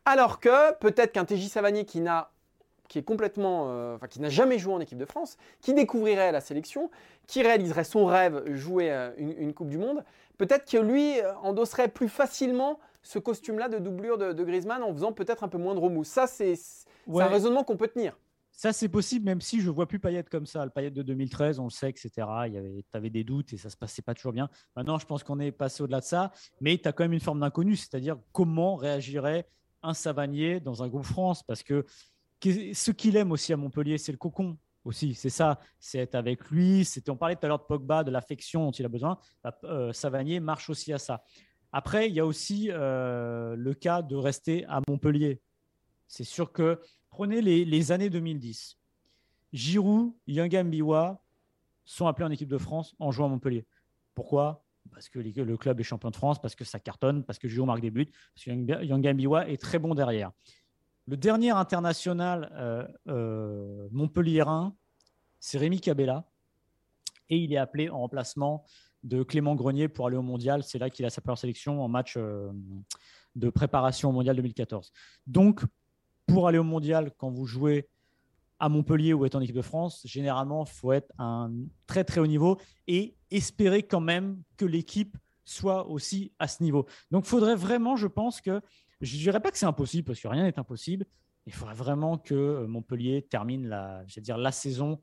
[0.06, 2.32] Alors que peut-être qu'un TJ Savanier qui n'a
[2.88, 6.32] qui est complètement, euh, enfin qui n'a jamais joué en équipe de France, qui découvrirait
[6.32, 6.90] la sélection,
[7.28, 10.04] qui réaliserait son rêve, jouer euh, une, une Coupe du Monde,
[10.38, 14.94] peut-être que lui euh, endosserait plus facilement ce costume-là de doublure de, de Griezmann en
[14.94, 16.04] faisant peut-être un peu moins de remous.
[16.04, 16.56] Ça, c'est
[17.08, 18.18] Ouais, un raisonnement qu'on peut tenir.
[18.52, 20.64] ça, c'est possible, même si je vois plus Payet comme ça.
[20.64, 22.10] Le Payet de 2013, on le sait, etc.
[22.48, 24.50] Il y avait, tu avais des doutes et ça se passait pas toujours bien.
[24.76, 27.20] Maintenant, je pense qu'on est passé au-delà de ça, mais tu as quand même une
[27.20, 29.46] forme d'inconnu, c'est-à-dire comment réagirait
[29.84, 31.44] un Savanier dans un groupe France?
[31.44, 31.86] Parce que
[32.42, 35.16] ce qu'il aime aussi à Montpellier, c'est le cocon aussi.
[35.16, 36.88] C'est ça, c'est être avec lui.
[37.08, 39.18] On parlait tout à l'heure de Pogba, de l'affection dont il a besoin.
[39.44, 41.24] Bah, euh, Savanier marche aussi à ça.
[41.72, 45.42] Après, il y a aussi euh, le cas de rester à Montpellier.
[46.08, 48.78] C'est sûr que prenez les, années 2010.
[49.52, 51.22] Giroud, Yangambiwa
[51.84, 53.66] sont appelés en équipe de France en jouant à Montpellier.
[54.14, 54.64] Pourquoi?
[54.92, 57.68] Parce que le club est champion de France, parce que ça cartonne, parce que Giroud
[57.68, 60.32] marque des buts, parce que Yang- Yangambiwa est très bon derrière.
[61.08, 63.88] Le dernier international euh, euh,
[65.40, 66.26] c'est Rémi Cabella.
[67.30, 68.66] Et il est appelé en remplacement
[69.04, 70.64] de Clément Grenier pour aller au mondial.
[70.64, 72.52] C'est là qu'il a sa première sélection en match euh,
[73.36, 74.92] de préparation au mondial 2014.
[75.28, 75.64] Donc,
[76.28, 77.88] pour aller au mondial, quand vous jouez
[78.60, 81.52] à Montpellier ou être en équipe de France, généralement, il faut être à un
[81.88, 86.88] très très haut niveau et espérer quand même que l'équipe soit aussi à ce niveau.
[87.12, 88.62] Donc, il faudrait vraiment, je pense que,
[89.02, 91.06] je ne dirais pas que c'est impossible parce que rien n'est impossible.
[91.46, 95.00] Il faudrait vraiment que euh, Montpellier termine la, dire, la saison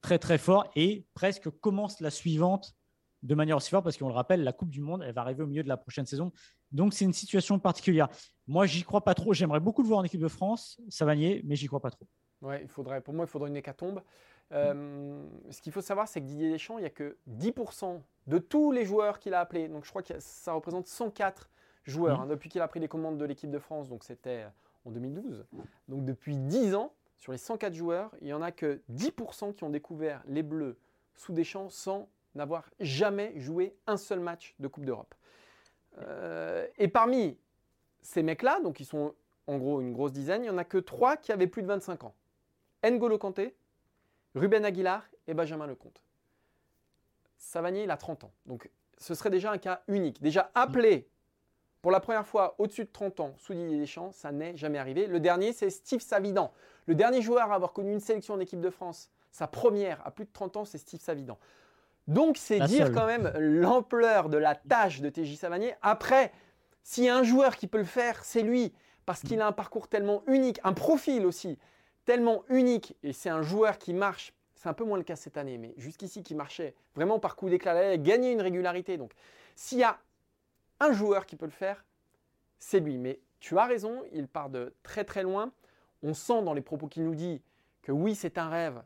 [0.00, 2.74] très très fort et presque commence la suivante
[3.22, 5.42] de manière aussi forte parce qu'on le rappelle, la Coupe du Monde, elle va arriver
[5.42, 6.32] au milieu de la prochaine saison.
[6.70, 8.08] Donc c'est une situation particulière.
[8.46, 9.32] Moi, j'y crois pas trop.
[9.32, 12.06] J'aimerais beaucoup le voir en équipe de France, Savanier, mais j'y crois pas trop.
[12.42, 14.02] Ouais, il faudrait, pour moi, il faudrait une hécatombe.
[14.52, 18.38] Euh, ce qu'il faut savoir, c'est que Didier Deschamps, il n'y a que 10% de
[18.38, 19.68] tous les joueurs qu'il a appelés.
[19.68, 21.50] Donc je crois que ça représente 104
[21.88, 22.22] joueurs mmh.
[22.22, 23.88] hein, depuis qu'il a pris les commandes de l'équipe de France.
[23.88, 24.46] Donc c'était
[24.84, 25.44] en 2012.
[25.88, 29.64] Donc depuis 10 ans, sur les 104 joueurs, il n'y en a que 10% qui
[29.64, 30.76] ont découvert les Bleus
[31.16, 35.14] sous Deschamps sans n'avoir jamais joué un seul match de Coupe d'Europe.
[35.98, 37.36] Euh, et parmi
[38.00, 39.14] ces mecs-là, donc ils sont
[39.48, 41.66] en gros une grosse dizaine, il n'y en a que trois qui avaient plus de
[41.66, 42.14] 25 ans.
[42.84, 43.56] N'Golo Kanté,
[44.34, 46.00] Ruben Aguilar et Benjamin Lecomte.
[47.38, 48.32] Savanier, il a 30 ans.
[48.46, 50.22] Donc ce serait déjà un cas unique.
[50.22, 51.08] Déjà appelé
[51.82, 55.06] pour la première fois au-dessus de 30 ans sous Didier Deschamps, ça n'est jamais arrivé.
[55.06, 56.52] Le dernier, c'est Steve Savidan.
[56.86, 60.10] Le dernier joueur à avoir connu une sélection en équipe de France, sa première à
[60.10, 61.38] plus de 30 ans, c'est Steve Savidan.
[62.08, 65.74] Donc, c'est dire quand même l'ampleur de la tâche de TJ Savanier.
[65.82, 66.32] Après,
[66.82, 68.72] s'il y a un joueur qui peut le faire, c'est lui.
[69.04, 71.58] Parce qu'il a un parcours tellement unique, un profil aussi
[72.06, 72.96] tellement unique.
[73.02, 74.32] Et c'est un joueur qui marche.
[74.54, 77.48] C'est un peu moins le cas cette année, mais jusqu'ici qui marchait vraiment par coup
[77.48, 78.96] d'éclat, gagner une régularité.
[78.96, 79.12] Donc,
[79.54, 79.98] s'il y a
[80.80, 81.84] un joueur qui peut le faire,
[82.58, 82.98] c'est lui.
[82.98, 85.52] Mais tu as raison, il part de très très loin.
[86.02, 87.42] On sent dans les propos qu'il nous dit
[87.82, 88.82] que oui, c'est un rêve,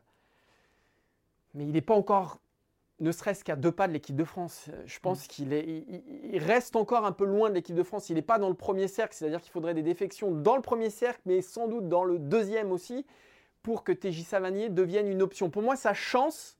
[1.53, 2.39] mais il n'est pas encore
[2.99, 4.69] ne serait-ce qu'à deux pas de l'équipe de France.
[4.85, 5.27] Je pense mm.
[5.27, 8.09] qu'il est, il, reste encore un peu loin de l'équipe de France.
[8.09, 10.89] Il n'est pas dans le premier cercle, c'est-à-dire qu'il faudrait des défections dans le premier
[10.89, 13.05] cercle, mais sans doute dans le deuxième aussi,
[13.61, 15.49] pour que TJ Savanier devienne une option.
[15.49, 16.57] Pour moi, sa chance,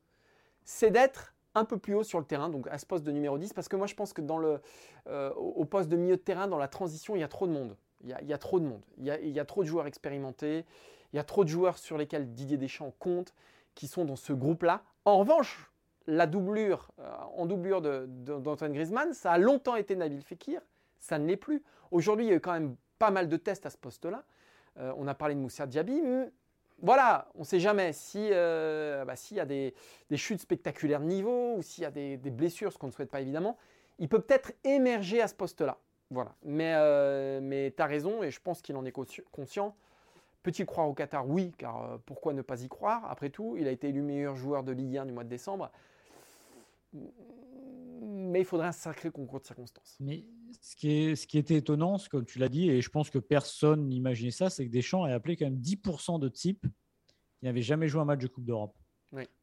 [0.66, 3.38] c'est d'être un peu plus haut sur le terrain, donc à ce poste de numéro
[3.38, 4.60] 10, parce que moi je pense que dans le,
[5.08, 7.52] euh, au poste de milieu de terrain, dans la transition, il y a trop de
[7.52, 7.76] monde.
[8.04, 8.82] Il y a, trop de monde.
[8.98, 10.66] Il y, a, il y a trop de joueurs expérimentés.
[11.14, 13.34] Il y a trop de joueurs sur lesquels Didier Deschamps compte,
[13.76, 14.84] qui sont dans ce groupe-là.
[15.06, 15.72] En revanche,
[16.08, 20.62] la doublure, euh, en doublure d'Antoine Griezmann, ça a longtemps été Nabil Fekir,
[21.00, 21.64] ça ne l'est plus.
[21.92, 24.24] Aujourd'hui, il y a eu quand même pas mal de tests à ce poste-là.
[24.80, 26.02] Euh, on a parlé de Moussa Diaby.
[26.84, 29.74] Voilà, on ne sait jamais si euh, bah, s'il y a des,
[30.16, 33.22] chutes spectaculaires de niveau ou s'il y a des, blessures, ce qu'on ne souhaite pas
[33.22, 33.58] évidemment,
[33.98, 35.80] il peut peut-être émerger à ce poste-là.
[36.12, 36.36] Voilà.
[36.44, 36.74] Mais,
[37.42, 39.76] mais tu as raison et je pense qu'il en est conscient.
[40.44, 41.28] Peut-il croire au Qatar?
[41.28, 43.10] Oui, car pourquoi ne pas y croire?
[43.10, 45.72] Après tout, il a été élu meilleur joueur de Ligue 1 du mois de décembre
[48.04, 49.98] mais il faudrait un sacré concours de circonstances.
[50.62, 53.20] Ce qui, est, ce qui était étonnant, comme tu l'as dit, et je pense que
[53.20, 56.66] personne n'imaginait ça, c'est que Deschamps a appelé quand même 10% de types
[57.40, 58.76] qui n'avaient jamais joué un match de Coupe d'Europe.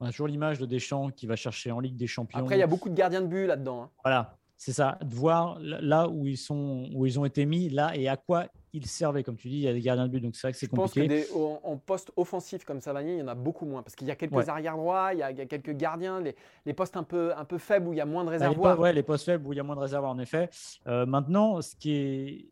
[0.01, 2.41] On a toujours l'image de Deschamps qui va chercher en Ligue des Champions.
[2.41, 3.85] Après, il y a beaucoup de gardiens de but là-dedans.
[3.85, 3.91] Hein.
[4.03, 7.97] Voilà, c'est ça, de voir là où ils, sont, où ils ont été mis, là
[7.97, 9.23] et à quoi ils servaient.
[9.23, 10.67] Comme tu dis, il y a des gardiens de but, donc c'est vrai que c'est
[10.67, 11.09] compliqué.
[11.09, 13.83] Je pense que en, poste offensif comme Savanier, il y en a beaucoup moins.
[13.83, 16.23] Parce qu'il y a quelques arrières droits, il y, a, quelques gardiens,
[16.67, 18.79] les, postes un peu, un peu faibles où il y a moins de bah, réservoirs.
[18.79, 20.51] Oui, les postes faibles où il y a moins de réservoirs, en effet.
[20.87, 22.51] Euh, maintenant, ce qui est.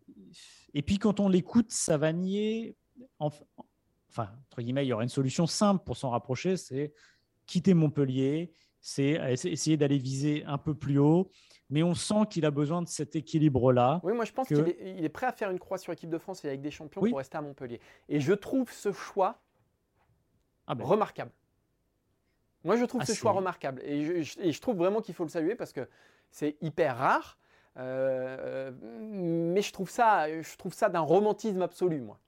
[0.73, 2.75] Et puis quand on l'écoute, Savanier,
[3.19, 6.95] enfin, entre guillemets, il y aurait une solution simple pour s'en rapprocher c'est
[7.45, 8.51] quitter Montpellier,
[8.81, 11.31] c'est essayer d'aller viser un peu plus haut
[11.71, 14.01] mais on sent qu'il a besoin de cet équilibre-là.
[14.03, 16.45] Oui, moi je pense qu'il est, prêt à faire une croix sur l'équipe de France
[16.45, 17.81] et avec des champions pour rester à Montpellier.
[18.09, 19.41] Et je trouve ce choix
[20.67, 20.85] ah ben.
[20.85, 21.31] remarquable.
[22.65, 23.83] Moi je trouve ce choix remarquable.
[23.85, 25.89] Et je, trouve vraiment qu'il faut le saluer parce que
[26.31, 27.39] c'est hyper rare.
[27.77, 32.19] Euh, mais je trouve ça, je trouve ça d'un romantisme absolu, moi.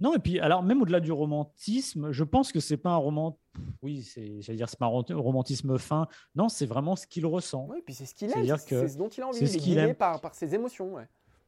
[0.00, 3.38] Non, et puis, alors, même au-delà du romantisme, je pense que c'est pas un roman.
[3.82, 6.08] Oui, c'est, j'allais dire, un romantisme fin.
[6.34, 7.66] Non, c'est vraiment ce qu'il ressent.
[7.68, 8.56] Oui, puis c'est ce qu'il aime.
[8.58, 9.38] C'est, ce dont il a envie.
[9.38, 9.94] C'est ce qu'il aime.
[9.94, 10.96] Par, par ses émotions.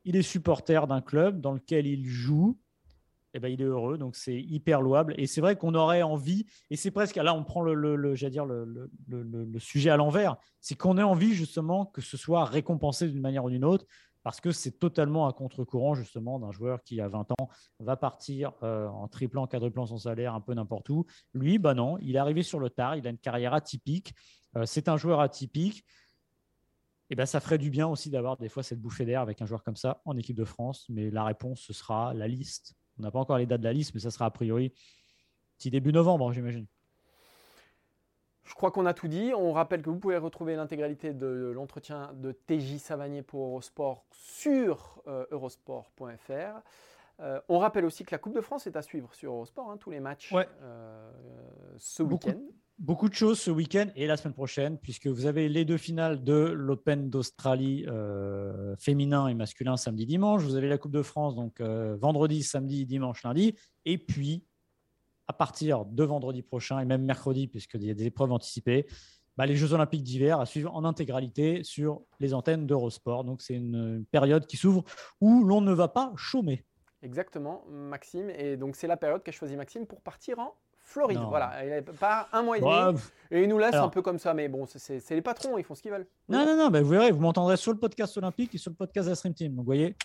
[0.05, 2.57] Il est supporter d'un club dans lequel il joue.
[3.35, 5.15] Eh ben, il est heureux, donc c'est hyper louable.
[5.19, 8.47] Et c'est vrai qu'on aurait envie, et c'est presque, là on prend le, le, dire,
[8.47, 13.21] le, le, sujet à l'envers, c'est qu'on ait envie justement que ce soit récompensé d'une
[13.21, 13.85] manière ou d'une autre
[14.27, 17.49] parce que c'est totalement à contre-courant justement d'un joueur qui à 20 ans
[17.79, 21.07] va partir euh, en triplant, quadruplant son salaire un peu n'importe où.
[21.33, 24.15] Lui, bah non, il est arrivé sur le tard, il a une carrière atypique,
[24.57, 25.85] euh, c'est un joueur atypique.
[27.09, 29.47] Et ben, ça ferait du bien aussi d'avoir des fois cette bouffée d'air avec un
[29.47, 30.87] joueur comme ça en équipe de France.
[30.89, 32.75] Mais la réponse, ce sera la liste.
[32.99, 34.73] On n'a pas encore les dates de la liste, mais ça sera a priori
[35.57, 36.67] petit début novembre, j'imagine.
[38.47, 39.33] Je crois qu'on a tout dit.
[39.35, 45.03] On rappelle que vous pouvez retrouver l'intégralité de l'entretien de TJ Savanier pour Eurosport sur
[45.09, 46.63] euh, eurosport.fr.
[47.19, 49.79] Euh, on rappelle aussi que la Coupe de France est à suivre sur Eurosport, hein,
[49.79, 51.11] tous les matchs euh,
[51.77, 52.39] ce week-end.
[52.79, 56.23] Beaucoup de choses ce week-end et la semaine prochaine, puisque vous avez les deux finales
[56.23, 57.87] de l'Open d'Australie
[58.79, 60.43] féminin et masculin samedi, dimanche.
[60.43, 63.57] Vous avez la Coupe de France donc vendredi, samedi, dimanche, lundi.
[63.87, 64.45] Et puis
[65.29, 68.87] à partir de vendredi prochain et même mercredi, puisqu'il y a des épreuves anticipées,
[69.37, 73.25] bah, les Jeux Olympiques d'hiver à suivre en intégralité sur les antennes d'Eurosport.
[73.25, 74.85] Donc c'est une période qui s'ouvre
[75.21, 76.65] où l'on ne va pas chômer.
[77.03, 78.31] Exactement, Maxime.
[78.31, 80.55] Et donc c'est la période qu'a choisi Maxime pour partir en
[80.87, 81.21] Floride.
[81.29, 83.01] Voilà, il part un mois et demi.
[83.31, 84.33] et il nous laisse un peu comme ça.
[84.35, 86.07] Mais bon, c'est les patrons, ils font ce qu'ils veulent.
[86.29, 88.77] Non, non, non, bah, vous verrez, vous m'entendrez sur le podcast olympique et sur le
[88.77, 89.55] podcast de la Stream Team.
[89.55, 89.97] Donc vous voyez,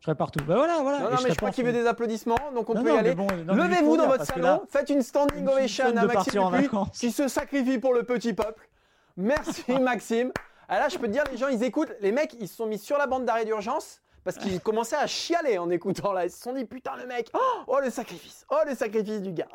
[0.00, 0.42] je serai partout.
[0.46, 1.00] Bah voilà, voilà.
[1.00, 3.14] Non, non mais je crois qu'il veut des applaudissements, donc on peut y aller.
[3.14, 8.02] Levez-vous dans votre salon, faites une standing ovation à Maxime qui se sacrifie pour le
[8.02, 8.68] petit peuple.
[9.16, 10.32] Merci Maxime.
[10.68, 11.92] Ah, là, je peux te dire, les gens, ils écoutent.
[12.00, 15.06] Les mecs, ils se sont mis sur la bande d'arrêt d'urgence parce qu'ils commençaient à
[15.06, 16.24] chialer en écoutant là.
[16.24, 17.30] Ils se sont dit, putain, le mec,
[17.66, 19.48] oh le sacrifice, oh le sacrifice du gars.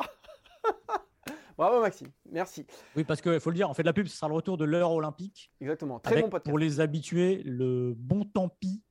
[1.57, 2.67] Bravo Maxime, merci.
[2.97, 4.57] Oui, parce qu'il faut le dire, en fait de la pub, ce sera le retour
[4.57, 5.51] de l'heure olympique.
[5.61, 6.49] Exactement, très bon podcast.
[6.49, 8.83] Pour les habitués, le bon tant pis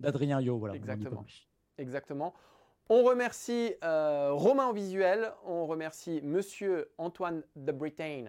[0.00, 0.58] d'Adrien Yo.
[0.58, 1.24] Voilà, Exactement.
[1.78, 2.34] Exactement.
[2.88, 8.26] On remercie euh, Romain au visuel, on remercie Monsieur Antoine de Britain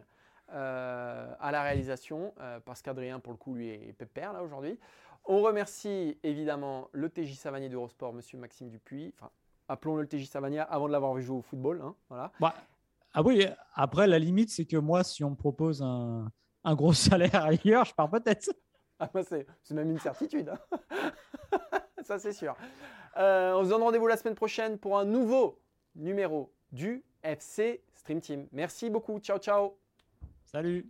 [0.51, 4.79] euh, à la réalisation, euh, parce qu'Adrien, pour le coup, lui est pépère là aujourd'hui.
[5.25, 9.13] On remercie évidemment le TJ Savanier d'Eurosport, Monsieur Maxime Dupuis.
[9.17, 9.29] Enfin,
[9.67, 11.81] appelons-le le TJ Savanier avant de l'avoir vu jouer au football.
[11.83, 12.31] Hein, voilà.
[12.39, 12.55] Bah,
[13.13, 13.45] ah oui,
[13.75, 16.31] après, la limite, c'est que moi, si on me propose un,
[16.63, 18.49] un gros salaire ailleurs, je pars peut-être.
[18.99, 20.49] Ah, bah, c'est même une certitude.
[20.49, 20.77] Hein.
[22.03, 22.55] Ça, c'est sûr.
[23.17, 25.59] Euh, on se donne rendez-vous la semaine prochaine pour un nouveau
[25.95, 28.47] numéro du FC Stream Team.
[28.51, 29.19] Merci beaucoup.
[29.19, 29.77] Ciao, ciao.
[30.45, 30.89] Salut.